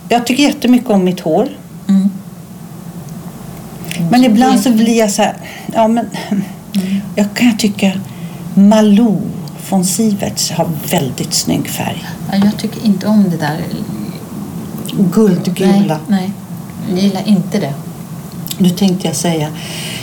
jag 0.09 0.27
tycker 0.27 0.43
jättemycket 0.43 0.91
om 0.91 1.05
mitt 1.05 1.21
hår. 1.21 1.49
Mm. 1.89 2.11
Men 4.11 4.25
ibland 4.25 4.61
så 4.61 4.71
blir 4.71 4.99
jag 4.99 5.11
så 5.11 5.23
här, 5.23 5.35
ja 5.75 5.89
men 5.89 6.07
jag 7.17 7.27
kan 7.35 7.57
tycka 7.57 7.93
Malou 8.55 9.21
von 9.71 9.85
Siverts 9.85 10.51
har 10.51 10.69
väldigt 10.91 11.35
snygg 11.35 11.69
färg. 11.69 12.05
Ja, 12.33 12.39
jag 12.45 12.59
tycker 12.59 12.87
inte 12.87 13.07
om 13.07 13.31
det 13.31 13.37
där. 13.37 13.61
Guldgula. 15.13 15.99
Nej, 16.09 16.09
nej. 16.09 16.31
Jag 16.91 16.99
gillar 16.99 17.29
inte 17.29 17.59
det. 17.59 17.75
Nu 18.59 18.71
tänkte 18.71 19.07
jag 19.07 19.17
säga, 19.17 19.49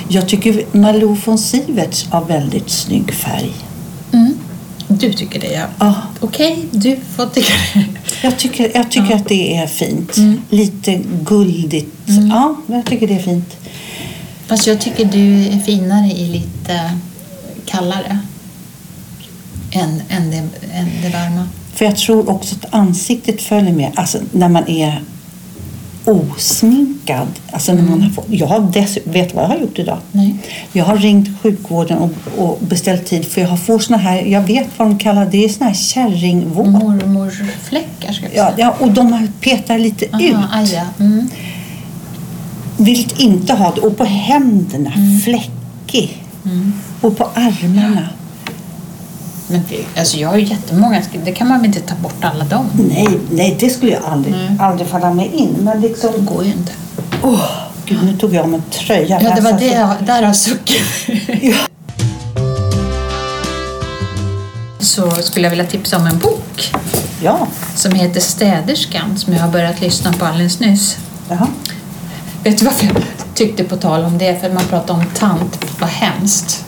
jag 0.08 0.28
tycker 0.28 0.64
Malou 0.72 1.18
von 1.26 1.38
Siverts 1.38 2.08
har 2.10 2.26
väldigt 2.26 2.70
snygg 2.70 3.14
färg. 3.14 3.52
Mm. 4.12 4.34
Du 4.88 5.14
tycker 5.14 5.40
det, 5.42 5.52
ja. 5.52 5.66
Ja, 5.80 5.96
Okej, 6.20 6.66
du 6.72 6.98
får 7.16 7.26
tycka 7.26 7.54
det. 7.74 7.86
jag 8.24 8.38
tycker, 8.38 8.72
jag 8.74 8.92
tycker 8.92 9.16
att 9.16 9.28
det 9.28 9.58
är 9.58 9.68
fint. 9.68 10.18
Mm. 10.18 10.42
Lite 10.50 11.02
guldigt. 11.24 11.96
Ja, 12.30 12.56
jag 12.68 12.86
tycker 12.86 13.08
det 13.08 13.14
är 13.14 13.24
fint. 13.24 13.56
Fast 14.48 14.68
jag 14.68 14.82
tycker 14.82 15.06
du 15.06 15.46
är 15.48 15.60
finare 15.60 16.08
i 16.08 16.28
lite 16.28 16.92
kallare 17.66 18.20
än, 19.80 20.02
än, 20.10 20.32
det, 20.32 20.38
än 20.74 20.88
det 21.04 21.10
varma. 21.10 21.48
För 21.74 21.86
jag 21.86 21.96
tror 21.96 22.30
också 22.30 22.56
att 22.56 22.74
ansiktet 22.74 23.42
följer 23.42 23.74
med. 23.74 23.92
Alltså 23.96 24.18
när 24.32 24.50
man 24.50 24.68
är 24.70 25.02
osminkad. 26.06 27.28
Alltså 27.52 27.74
när 27.74 27.82
man 27.84 28.02
har 28.02 28.10
fått, 28.10 28.26
jag 28.30 28.48
har 28.48 28.60
dess, 28.60 28.98
vet 29.04 29.34
vad 29.34 29.44
jag 29.44 29.50
har 29.50 29.58
gjort 29.58 29.80
idag? 29.80 29.98
Nej. 30.12 30.36
Jag 30.72 30.86
har 30.86 30.98
ringt 30.98 31.42
sjukvården 31.42 31.98
och, 31.98 32.12
och 32.38 32.58
beställt 32.62 33.06
tid 33.06 33.26
för 33.26 33.42
jag 33.42 33.48
har 33.48 33.58
får 33.58 33.80
såna 33.80 33.98
här, 33.98 34.22
jag 34.22 34.42
vet 34.42 34.68
vad 34.78 34.88
de 34.88 34.98
kallar 35.00 35.26
det, 35.26 35.46
är 35.46 35.50
såna 35.50 35.66
här 35.66 35.74
kärringvård. 35.76 36.68
Mormorsfläckar 36.68 38.13
ska 38.13 38.28
vi 38.28 38.38
Ja, 38.38 38.46
säga. 38.46 38.56
ja, 38.58 38.86
och 38.86 38.92
de 38.92 39.28
petar 39.42 39.78
lite 39.80 40.06
ut. 40.06 40.13
Aha, 40.34 40.48
aj, 40.52 40.74
ja. 40.74 40.86
mm. 41.06 41.30
Vill 42.78 43.13
inte 43.18 43.54
ha 43.54 43.72
det. 43.76 43.82
Och 43.82 43.98
på 43.98 44.04
händerna, 44.04 44.92
fläckig. 45.24 46.24
Mm. 46.46 46.74
Och 47.02 47.18
på 47.18 47.24
armarna. 47.34 48.08
Men 49.48 49.62
det, 49.70 50.00
alltså 50.00 50.18
jag 50.18 50.30
har 50.30 50.38
ju 50.38 50.46
jättemånga, 50.46 51.02
det 51.26 51.32
kan 51.32 51.48
man 51.48 51.58
väl 51.58 51.66
inte 51.66 51.80
ta 51.80 51.96
bort 51.96 52.24
alla 52.24 52.44
dem? 52.46 52.70
Nej, 52.74 53.20
nej, 53.32 53.58
det 53.60 53.70
skulle 53.70 53.92
jag 53.92 54.04
aldrig, 54.06 54.34
Nej. 54.34 54.58
aldrig 54.60 54.88
falla 54.90 55.14
mig 55.14 55.32
in. 55.34 55.56
Men 55.60 55.82
Det 55.82 55.88
liksom, 55.88 56.26
går 56.26 56.44
ju 56.44 56.52
inte. 56.52 56.72
åh, 57.24 57.46
gud, 57.86 58.04
nu 58.04 58.18
tog 58.18 58.34
jag 58.34 58.44
av 58.44 58.50
mig 58.50 58.62
tröjan. 58.72 59.24
Ja, 59.24 59.36
det 59.36 59.42
var 59.42 59.52
Alltså, 59.52 59.68
det, 59.68 59.74
jag- 59.74 59.96
där 60.06 60.24
har 60.24 60.34
sucken. 60.34 60.86
Ja. 61.42 61.56
Så 64.80 65.12
skulle 65.12 65.46
jag 65.46 65.50
vilja 65.50 65.66
tipsa 65.66 65.98
om 65.98 66.08
en 66.08 66.20
bok 66.20 66.72
Ja, 67.24 67.48
som 67.76 67.92
heter 67.94 68.20
Städerskan 68.20 69.18
som 69.18 69.34
jag 69.34 69.40
har 69.42 69.50
börjat 69.52 69.82
lyssna 69.82 70.14
på 70.14 70.26
alldeles 70.26 70.60
nyss. 70.60 70.98
jaha. 71.30 71.48
Vet 72.44 72.58
du 72.60 72.66
varför 72.66 72.86
jag 72.86 72.96
tyckte 73.34 73.64
på 73.64 73.78
tal 73.78 74.04
om 74.06 74.18
det? 74.18 74.42
För 74.42 74.50
man 74.50 74.64
pratar 74.70 74.94
om 74.94 75.04
tant, 75.14 75.66
vad 75.80 75.90
hemskt. 75.90 76.66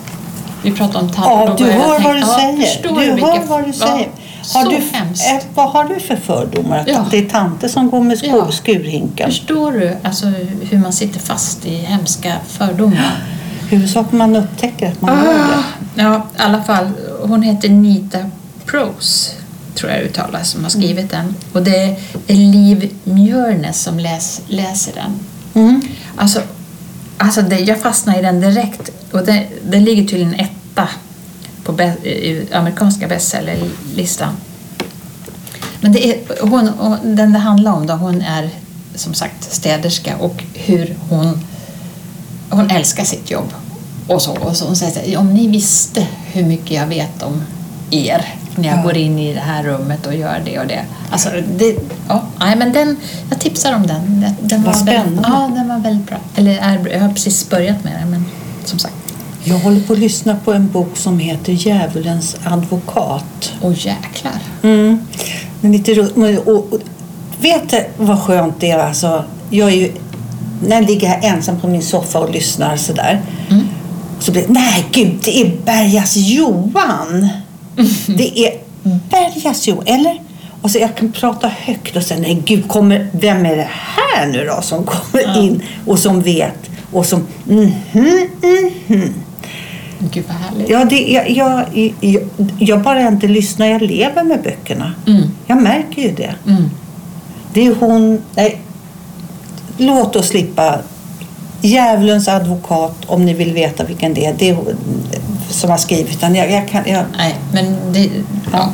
Vi 0.62 0.70
pratar 0.72 1.00
om 1.00 1.10
tant. 1.12 1.26
Ja, 1.26 1.54
du 1.58 1.64
hör 1.70 2.00
vad 2.00 2.16
du 2.16 2.22
säger. 2.22 2.82
Du 2.82 2.88
hör 2.88 3.46
vad 3.46 3.60
du 3.64 3.66
ja, 3.66 3.72
säger. 3.72 4.08
Har 4.54 4.70
du, 4.70 4.76
hemskt. 4.92 5.26
eh, 5.26 5.38
vad 5.54 5.70
har 5.70 5.84
du 5.84 6.00
för 6.00 6.16
fördomar? 6.16 6.78
Att 6.78 6.88
Ja. 6.88 7.06
det 7.10 7.18
är 7.18 7.28
tanter 7.28 7.68
som 7.68 7.90
går 7.90 8.00
med 8.00 8.18
skur, 8.18 8.28
Ja. 8.28 8.50
skurhinken? 8.52 9.26
Förstår 9.30 9.72
du 9.72 9.96
alltså, 10.02 10.26
hur 10.70 10.78
man 10.78 10.92
sitter 10.92 11.20
fast 11.20 11.66
i 11.66 11.74
hemska 11.74 12.32
fördomar? 12.48 13.24
Huvudsaken 13.70 14.18
man 14.18 14.36
upptäcker 14.36 14.88
att 14.92 15.00
man 15.00 15.18
har 15.18 15.34
det. 15.34 16.02
Ja, 16.02 16.16
i 16.38 16.42
alla 16.42 16.62
fall. 16.62 16.90
Hon 17.22 17.42
heter 17.42 17.68
Nita 17.68 18.18
Prose, 18.66 19.32
tror 19.74 19.90
jag 19.92 20.00
uttalas, 20.02 20.50
som 20.50 20.62
har 20.62 20.70
skrivit 20.70 21.10
den. 21.10 21.34
Och 21.52 21.62
det 21.62 21.96
är 22.26 22.34
Liv 22.34 22.90
Mjörnes 23.04 23.82
som 23.82 23.98
läs, 23.98 24.40
läser 24.48 24.92
den. 24.94 25.20
Mm. 25.64 25.82
Alltså, 26.16 26.40
alltså 27.20 27.42
det, 27.42 27.58
jag 27.58 27.80
fastnade 27.80 28.18
i 28.18 28.22
den 28.22 28.40
direkt. 28.40 28.90
Och 29.12 29.24
det, 29.24 29.46
den 29.64 29.84
ligger 29.84 30.02
tydligen 30.02 30.34
etta 30.34 30.88
på 31.64 31.72
be, 31.72 31.84
i 31.84 32.48
amerikanska 32.52 33.08
bestsellerlistan. 33.08 34.34
Men 35.80 35.92
det 35.92 36.08
är, 36.08 36.18
hon, 36.40 36.68
och 36.68 36.96
den 37.02 37.32
det 37.32 37.38
handlar 37.38 37.72
om 37.72 37.86
då, 37.86 37.94
hon 37.94 38.22
är 38.22 38.50
som 38.94 39.14
sagt 39.14 39.52
städerska 39.52 40.16
och 40.16 40.44
hur 40.54 40.96
hon, 41.08 41.40
hon 42.50 42.70
älskar 42.70 43.04
sitt 43.04 43.30
jobb. 43.30 43.52
Och 44.06 44.22
så, 44.22 44.32
och 44.32 44.56
så 44.56 44.66
hon 44.66 44.76
säger 44.76 44.92
så 44.92 45.10
här, 45.10 45.16
om 45.16 45.34
ni 45.34 45.46
visste 45.46 46.06
hur 46.32 46.44
mycket 46.44 46.70
jag 46.70 46.86
vet 46.86 47.22
om 47.22 47.42
er 47.90 48.34
när 48.60 48.68
jag 48.68 48.78
Ja. 48.78 48.82
går 48.82 48.96
in 48.96 49.18
i 49.18 49.34
det 49.34 49.40
här 49.40 49.62
rummet 49.62 50.06
och 50.06 50.14
gör 50.14 50.42
det 50.44 50.58
och 50.58 50.66
det. 50.66 50.84
Alltså, 51.10 51.28
det 51.58 51.76
ja, 52.08 52.22
nej, 52.40 52.56
men 52.56 52.72
den, 52.72 52.96
jag 53.30 53.40
tipsar 53.40 53.72
om 53.74 53.86
den. 53.86 54.20
Den, 54.20 54.36
den 54.48 54.62
var 54.62 54.72
väldigt, 54.72 54.86
spännande. 54.86 55.22
ja, 55.28 55.50
den 55.54 55.68
var 55.68 55.78
väldigt 55.78 56.06
bra. 56.08 56.18
Eller 56.36 56.58
är, 56.58 56.88
jag 56.92 57.00
har 57.00 57.08
precis 57.08 57.50
börjat 57.50 57.84
med 57.84 57.92
den, 58.00 58.10
men 58.10 58.24
som 58.64 58.78
sagt. 58.78 58.94
Jag 59.44 59.58
håller 59.58 59.80
på 59.80 59.92
att 59.92 59.98
lyssna 59.98 60.36
på 60.44 60.52
en 60.52 60.68
bok 60.68 60.96
som 60.96 61.18
heter 61.18 61.52
Djävulens 61.52 62.36
advokat. 62.44 63.52
Åh 63.62 63.72
jäklar. 63.72 64.32
Mm. 64.62 64.98
Men 65.60 65.72
lite 65.72 66.08
men- 66.14 66.38
och, 66.38 66.72
och, 66.72 66.78
vet 67.40 67.70
du 67.70 67.84
vad 67.96 68.20
skönt 68.20 68.60
det 68.60 68.70
är? 68.70 68.78
Alltså, 68.78 69.24
jag 69.50 69.68
är 69.72 69.76
ju, 69.76 69.92
när 70.66 70.76
jag 70.76 70.84
ligger 70.86 71.08
här 71.08 71.20
ensam 71.34 71.60
på 71.60 71.68
min 71.68 71.82
soffa 71.82 72.18
och 72.18 72.30
lyssnar 72.30 72.76
sådär. 72.76 73.20
Mm. 73.50 73.68
Så 74.20 74.32
blir 74.32 74.42
det, 74.42 74.52
nej 74.52 74.86
gud, 74.92 75.18
det 75.24 75.40
är 75.40 75.56
Bergas 75.64 76.16
Johan. 76.16 77.28
Det 78.06 78.38
är 78.38 78.58
Bergas 78.82 79.68
Johan, 79.68 79.86
eller? 79.86 80.20
Och 80.62 80.70
så 80.70 80.78
jag 80.78 80.96
kan 80.96 81.12
prata 81.12 81.48
högt 81.48 81.96
och 81.96 82.02
säga, 82.02 82.20
nej 82.20 82.42
gud, 82.44 82.68
kommer, 82.68 83.08
vem 83.12 83.46
är 83.46 83.56
det 83.56 83.68
här 83.70 84.26
nu 84.26 84.44
då 84.44 84.62
som 84.62 84.84
kommer 84.84 85.24
Ja. 85.24 85.42
in 85.42 85.62
och 85.86 85.98
som 85.98 86.22
vet 86.22 86.70
och 86.92 87.06
som, 87.06 87.26
mhm, 87.44 87.72
mhm. 88.86 89.14
Gud 90.12 90.24
vad 90.28 90.36
härligt. 90.36 90.68
Ja, 90.68 90.84
det, 90.84 91.00
jag, 91.00 91.30
jag, 91.30 91.64
jag, 92.00 92.22
jag 92.58 92.82
bara 92.82 93.08
inte 93.08 93.26
lyssnar, 93.26 93.66
jag 93.66 93.82
lever 93.82 94.24
med 94.24 94.42
böckerna. 94.42 94.92
Mm. 95.06 95.22
Jag 95.46 95.62
märker 95.62 96.02
ju 96.02 96.12
det. 96.12 96.34
Mm. 96.46 96.70
Det 97.52 97.66
är 97.66 97.74
hon... 97.80 98.22
Nej, 98.34 98.60
låt 99.76 100.16
oss 100.16 100.28
slippa 100.28 100.78
Djävulens 101.60 102.28
advokat 102.28 102.96
om 103.06 103.24
ni 103.24 103.34
vill 103.34 103.52
veta 103.52 103.84
vilken 103.84 104.14
det 104.14 104.26
är. 104.26 104.34
Det 104.38 104.48
är 104.48 104.58
som 105.50 105.70
har 105.70 105.78
skrivit 105.78 106.20
den. 106.20 106.34
Jag, 106.34 106.50
jag 106.50 106.68
kan, 106.68 106.82
jag, 106.86 107.04
Nej, 107.16 107.38
men 107.52 107.92
det... 107.92 108.10
Ja. 108.52 108.72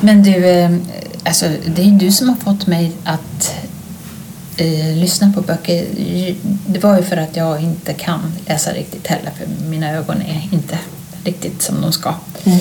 Men 0.00 0.22
du, 0.22 0.46
eh, 0.46 0.70
alltså, 1.24 1.46
det 1.66 1.82
är 1.82 1.90
du 1.90 2.12
som 2.12 2.28
har 2.28 2.36
fått 2.36 2.66
mig 2.66 2.92
att 3.04 3.54
eh, 4.56 4.96
lyssna 4.96 5.32
på 5.32 5.40
böcker. 5.40 5.86
Det 6.66 6.78
var 6.82 6.96
ju 6.96 7.02
för 7.02 7.16
att 7.16 7.36
jag 7.36 7.62
inte 7.62 7.92
kan 7.92 8.32
läsa 8.46 8.72
riktigt 8.72 9.06
heller, 9.06 9.30
för 9.38 9.66
mina 9.68 9.90
ögon 9.90 10.22
är 10.22 10.48
inte 10.52 10.78
riktigt 11.24 11.62
som 11.62 11.80
de 11.80 11.92
ska. 11.92 12.14
Mm. 12.44 12.58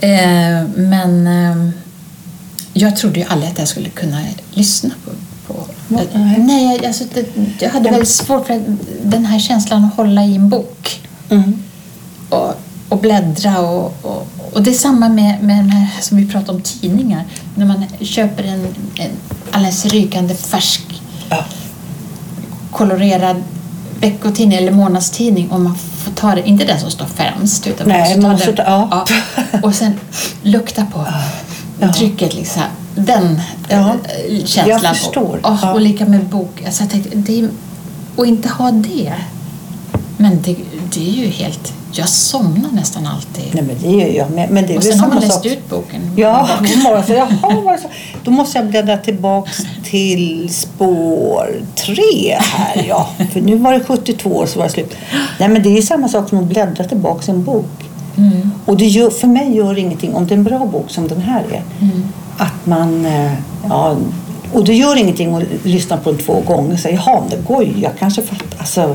Eh, 0.00 0.70
men 0.76 1.26
eh, 1.26 1.70
jag 2.72 2.96
trodde 2.96 3.20
ju 3.20 3.26
aldrig 3.28 3.50
att 3.52 3.58
jag 3.58 3.68
skulle 3.68 3.88
kunna 3.88 4.22
lyssna 4.50 4.94
på... 5.04 5.10
på 5.48 5.54
eh, 5.94 6.38
Nej. 6.38 6.86
alltså, 6.86 7.04
det, 7.14 7.26
jag 7.58 7.70
hade 7.70 7.90
väldigt 7.90 8.08
svårt 8.08 8.46
för 8.46 8.62
den 9.02 9.26
här 9.26 9.38
känslan 9.38 9.84
att 9.84 9.94
hålla 9.94 10.24
i 10.24 10.36
en 10.36 10.48
bok 10.48 11.00
mm. 11.30 11.62
och, 12.28 12.54
och 12.88 12.98
bläddra. 12.98 13.60
Och, 13.60 13.96
och, 14.02 14.28
och 14.52 14.62
det 14.62 14.70
är 14.70 14.74
samma 14.74 15.08
med, 15.08 15.42
med 15.42 15.56
de 15.64 15.70
här 15.70 16.00
som 16.00 16.16
vi 16.16 16.26
pratade 16.26 16.52
om 16.52 16.62
tidningar. 16.62 17.24
När 17.54 17.66
man 17.66 17.84
köper 18.00 18.44
en, 18.44 18.66
en 18.94 19.10
alldeles 19.50 19.86
rykande 19.86 20.34
färsk 20.34 21.02
ja. 21.30 21.44
kolorerad 22.72 23.36
veckotidning 24.00 24.58
eller 24.58 24.72
månadstidning 24.72 25.50
och 25.50 25.60
man 25.60 25.76
får 25.76 26.12
ta 26.12 26.34
det, 26.34 26.48
inte 26.48 26.64
den 26.64 26.80
som 26.80 26.90
står 26.90 27.06
främst 27.06 27.66
utan 27.66 27.88
Nej, 27.88 28.20
man 28.20 28.30
måste 28.30 28.52
ta 28.52 28.62
den, 28.62 28.88
ja. 28.90 29.06
och 29.62 29.74
sen 29.74 30.00
lukta 30.42 30.86
på 30.86 31.06
Ja. 31.80 31.92
trycket 31.92 32.34
liksom. 32.34 32.62
Den 32.98 33.40
Ja. 33.68 33.78
eh, 33.78 34.44
känslan. 34.44 34.68
Jag 34.82 34.96
förstår. 34.96 35.40
Och, 35.42 35.50
och, 35.50 35.58
Ja. 35.62 35.72
och 35.72 35.80
lika 35.80 36.06
med 36.06 36.24
bok. 36.26 36.62
Alltså 36.66 36.82
jag 36.82 36.90
tänkte, 36.90 37.10
det 37.16 37.40
är, 37.40 37.48
och 38.16 38.26
inte 38.26 38.48
ha 38.48 38.70
det. 38.70 39.14
Men 40.16 40.42
det, 40.42 40.56
det 40.94 41.08
är 41.08 41.12
ju 41.12 41.26
helt... 41.26 41.72
Jag 41.92 42.08
somnar 42.08 42.70
nästan 42.72 43.06
alltid. 43.06 43.44
Nej, 43.52 43.62
men 43.64 43.76
det 43.82 43.96
gör 44.04 44.08
jag 44.14 44.30
med. 44.30 44.50
Men 44.50 44.66
det 44.66 44.72
är 44.72 44.76
och 44.76 44.84
sen 44.84 45.00
har 45.00 45.08
man 45.08 45.20
läst 45.20 45.32
sak. 45.34 45.46
ut 45.46 45.70
boken. 45.70 46.00
Ja, 46.16 46.48
morgon. 46.84 47.02
Så, 47.06 47.12
jaha? 47.12 47.78
Då 48.24 48.30
måste 48.30 48.58
jag 48.58 48.66
bläddra 48.70 48.96
tillbaks 48.96 49.58
till 49.84 50.48
spår 50.54 51.62
tre 51.74 52.36
här. 52.40 52.84
Ja. 52.88 53.08
För 53.32 53.40
nu 53.40 53.56
var 53.56 53.72
det 53.72 53.80
72 53.84 54.30
år 54.30 54.46
så 54.46 54.58
var 54.58 54.66
det 54.66 54.72
slut. 54.72 54.94
Nej, 55.38 55.48
men 55.48 55.62
det 55.62 55.78
är 55.78 55.82
samma 55.82 56.08
sak 56.08 56.28
som 56.28 56.38
att 56.38 56.44
bläddra 56.44 56.84
tillbaks 56.84 57.28
en 57.28 57.44
bok. 57.44 57.70
Mm. 58.16 58.50
Och 58.66 58.76
det 58.76 58.86
gör, 58.86 59.10
för 59.10 59.26
mig 59.28 59.56
gör 59.56 59.74
det 59.74 59.80
ingenting, 59.80 60.14
om 60.14 60.26
det 60.26 60.34
är 60.34 60.38
en 60.38 60.44
bra 60.44 60.66
bok 60.66 60.90
som 60.90 61.08
den 61.08 61.20
här 61.20 61.40
är, 61.52 61.62
Mm. 61.80 62.08
Att 62.38 62.66
man... 62.66 63.06
eh, 63.06 63.32
Ja, 63.68 63.96
och 64.52 64.64
det 64.64 64.74
gör 64.74 64.96
ingenting 64.96 65.34
att 65.34 65.42
lyssna 65.64 65.96
på 65.96 66.12
den 66.12 66.20
två 66.20 66.40
gånger 66.40 66.72
och 66.72 66.78
säga 66.80 67.02
jaha, 67.06 67.22
det 67.30 67.36
går 67.46 67.64
ju, 67.64 67.72
jag 67.80 67.92
kanske 67.98 68.22
fattar. 68.22 68.58
Alltså, 68.58 68.94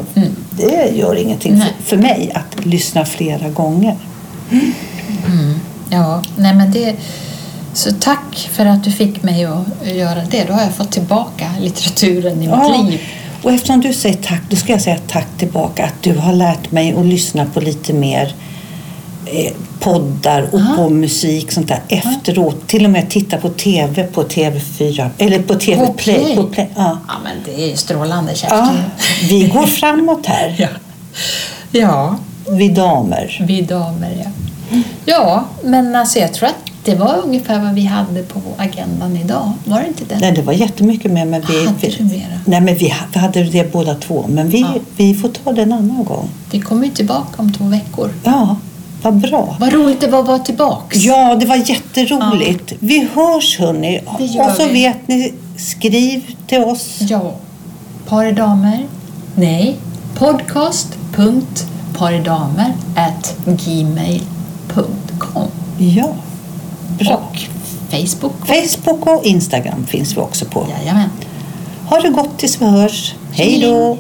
Det 0.52 0.90
gör 0.96 1.16
ingenting 1.16 1.58
för, 1.62 1.68
för 1.84 1.98
mig 1.98 2.32
att 2.36 2.66
lyssna 2.66 3.06
flera 3.06 3.50
gånger. 3.50 3.96
Ja, 5.90 6.22
nej 6.38 6.56
men 6.56 6.72
det... 6.72 6.96
Så 7.74 7.92
tack 8.00 8.50
för 8.52 8.66
att 8.66 8.84
du 8.84 8.92
fick 8.92 9.24
mig 9.24 9.46
att 9.46 9.66
göra 9.96 10.22
det. 10.32 10.44
Då 10.48 10.54
har 10.54 10.62
jag 10.62 10.72
fått 10.74 10.92
tillbaka 10.92 11.46
litteraturen 11.62 12.34
i 12.44 12.48
mitt 12.48 12.92
liv. 12.92 13.02
Och 13.44 13.52
eftersom 13.52 13.82
du 13.82 13.94
säger 13.94 14.16
tack, 14.16 14.42
då 14.50 14.56
ska 14.56 14.72
jag 14.72 14.82
säga 14.82 14.98
tack 15.08 15.28
tillbaka 15.38 15.86
att 15.86 15.94
du 16.04 16.18
har 16.18 16.34
lärt 16.34 16.72
mig 16.72 16.94
att 17.00 17.06
lyssna 17.06 17.46
på 17.46 17.60
lite 17.60 17.94
mer 17.94 18.34
poddar 19.80 20.42
och 20.52 20.60
Ja. 20.60 20.74
på 20.76 20.90
musik 20.90 21.52
sånt 21.52 21.68
där 21.68 21.82
efteråt. 21.88 22.68
Till 22.68 22.86
och 22.86 22.92
med 22.92 23.10
titta 23.10 23.38
på 23.38 23.50
TV 23.50 24.04
på 24.04 24.24
TV4 24.24 25.10
eller 25.18 25.40
på 25.42 25.56
TV 25.56 25.86
På 25.86 25.94
Play. 25.94 26.20
Play. 26.20 26.36
På 26.36 26.44
Play. 26.44 26.70
Ja. 26.76 26.98
Ja, 27.08 27.14
men 27.24 27.34
det 27.46 27.64
är 27.64 27.68
ju 27.70 27.76
strålande, 27.76 28.36
Kerstin. 28.36 28.58
Ja, 28.58 28.72
vi 29.30 29.48
går 29.48 29.66
framåt 29.80 30.26
här, 30.26 30.56
Ja. 30.60 30.68
ja, 31.72 32.16
vi 32.50 32.70
damer. 32.70 33.46
vi 33.48 33.62
damer, 33.62 34.24
ja. 34.24 34.30
Ja, 35.06 35.46
men 35.64 35.96
alltså 35.96 36.20
jag 36.20 36.34
tror 36.34 36.50
att 36.50 36.56
det 36.86 36.96
var 36.96 37.16
ungefär 37.24 37.60
vad 37.60 37.74
vi 37.74 37.86
hade 37.86 38.24
på 38.24 38.42
agendan 38.58 39.18
idag. 39.18 39.52
Var 39.66 39.80
det 39.80 39.88
inte 39.88 40.04
det? 40.06 40.20
Nej, 40.20 40.32
det 40.32 40.42
var 40.42 40.54
jättemycket 40.54 41.12
mer. 41.12 41.26
Men 41.26 41.42
vi, 41.42 41.66
Hade 41.66 41.78
vi, 41.82 42.04
mera? 42.04 42.40
nej, 42.46 42.62
men 42.62 42.76
vi 42.76 42.94
hade 43.16 43.44
det 43.44 43.72
båda 43.72 43.96
två. 43.96 44.26
Men 44.30 44.50
vi, 44.50 44.60
Ja. 44.62 44.74
vi 44.98 45.14
får 45.16 45.30
ta 45.30 45.52
det 45.52 45.62
en 45.62 45.74
annan 45.74 46.04
gång. 46.06 46.30
Vi 46.52 46.60
kommer 46.62 46.86
ju 46.86 46.92
tillbaka 46.94 47.42
om 47.42 47.54
två 47.54 47.64
veckor. 47.66 48.10
Ja, 48.24 48.58
vad 49.04 49.14
bra. 49.14 49.56
Vad 49.60 49.74
roligt 49.74 50.02
det 50.02 50.08
var 50.08 50.20
att 50.20 50.28
vara 50.28 50.40
tillbaks. 50.40 50.98
Ja, 50.98 51.36
det 51.36 51.46
var 51.46 51.56
jätteroligt. 51.56 52.74
Vi 52.80 53.08
hörs 53.14 53.60
hörni. 53.60 54.02
Och 54.06 54.20
så 54.58 54.68
vi. 54.68 54.74
vet 54.74 55.08
ni, 55.08 55.34
skriv 55.58 56.36
till 56.48 56.64
oss. 56.64 56.98
Ja. 57.00 57.32
Paridamer? 58.08 58.86
Nej. 59.36 59.78
Podcast.paridamer 60.16 62.74
at 62.96 63.36
gmail.com 63.46 65.48
Ja, 65.78 66.08
bra. 67.00 67.14
Och 67.16 67.40
Facebook. 67.92 68.34
Facebook 68.48 69.08
och 69.08 69.26
Instagram 69.26 69.86
finns 69.88 70.18
vi 70.18 70.22
också 70.22 70.46
på. 70.46 70.68
Jajamän. 70.80 71.10
Ha 71.86 72.00
det 72.00 72.10
gott 72.10 72.38
tills 72.38 72.62
vi 72.62 72.66
hörs. 72.66 73.16
Hej 73.32 73.60
då! 73.62 73.98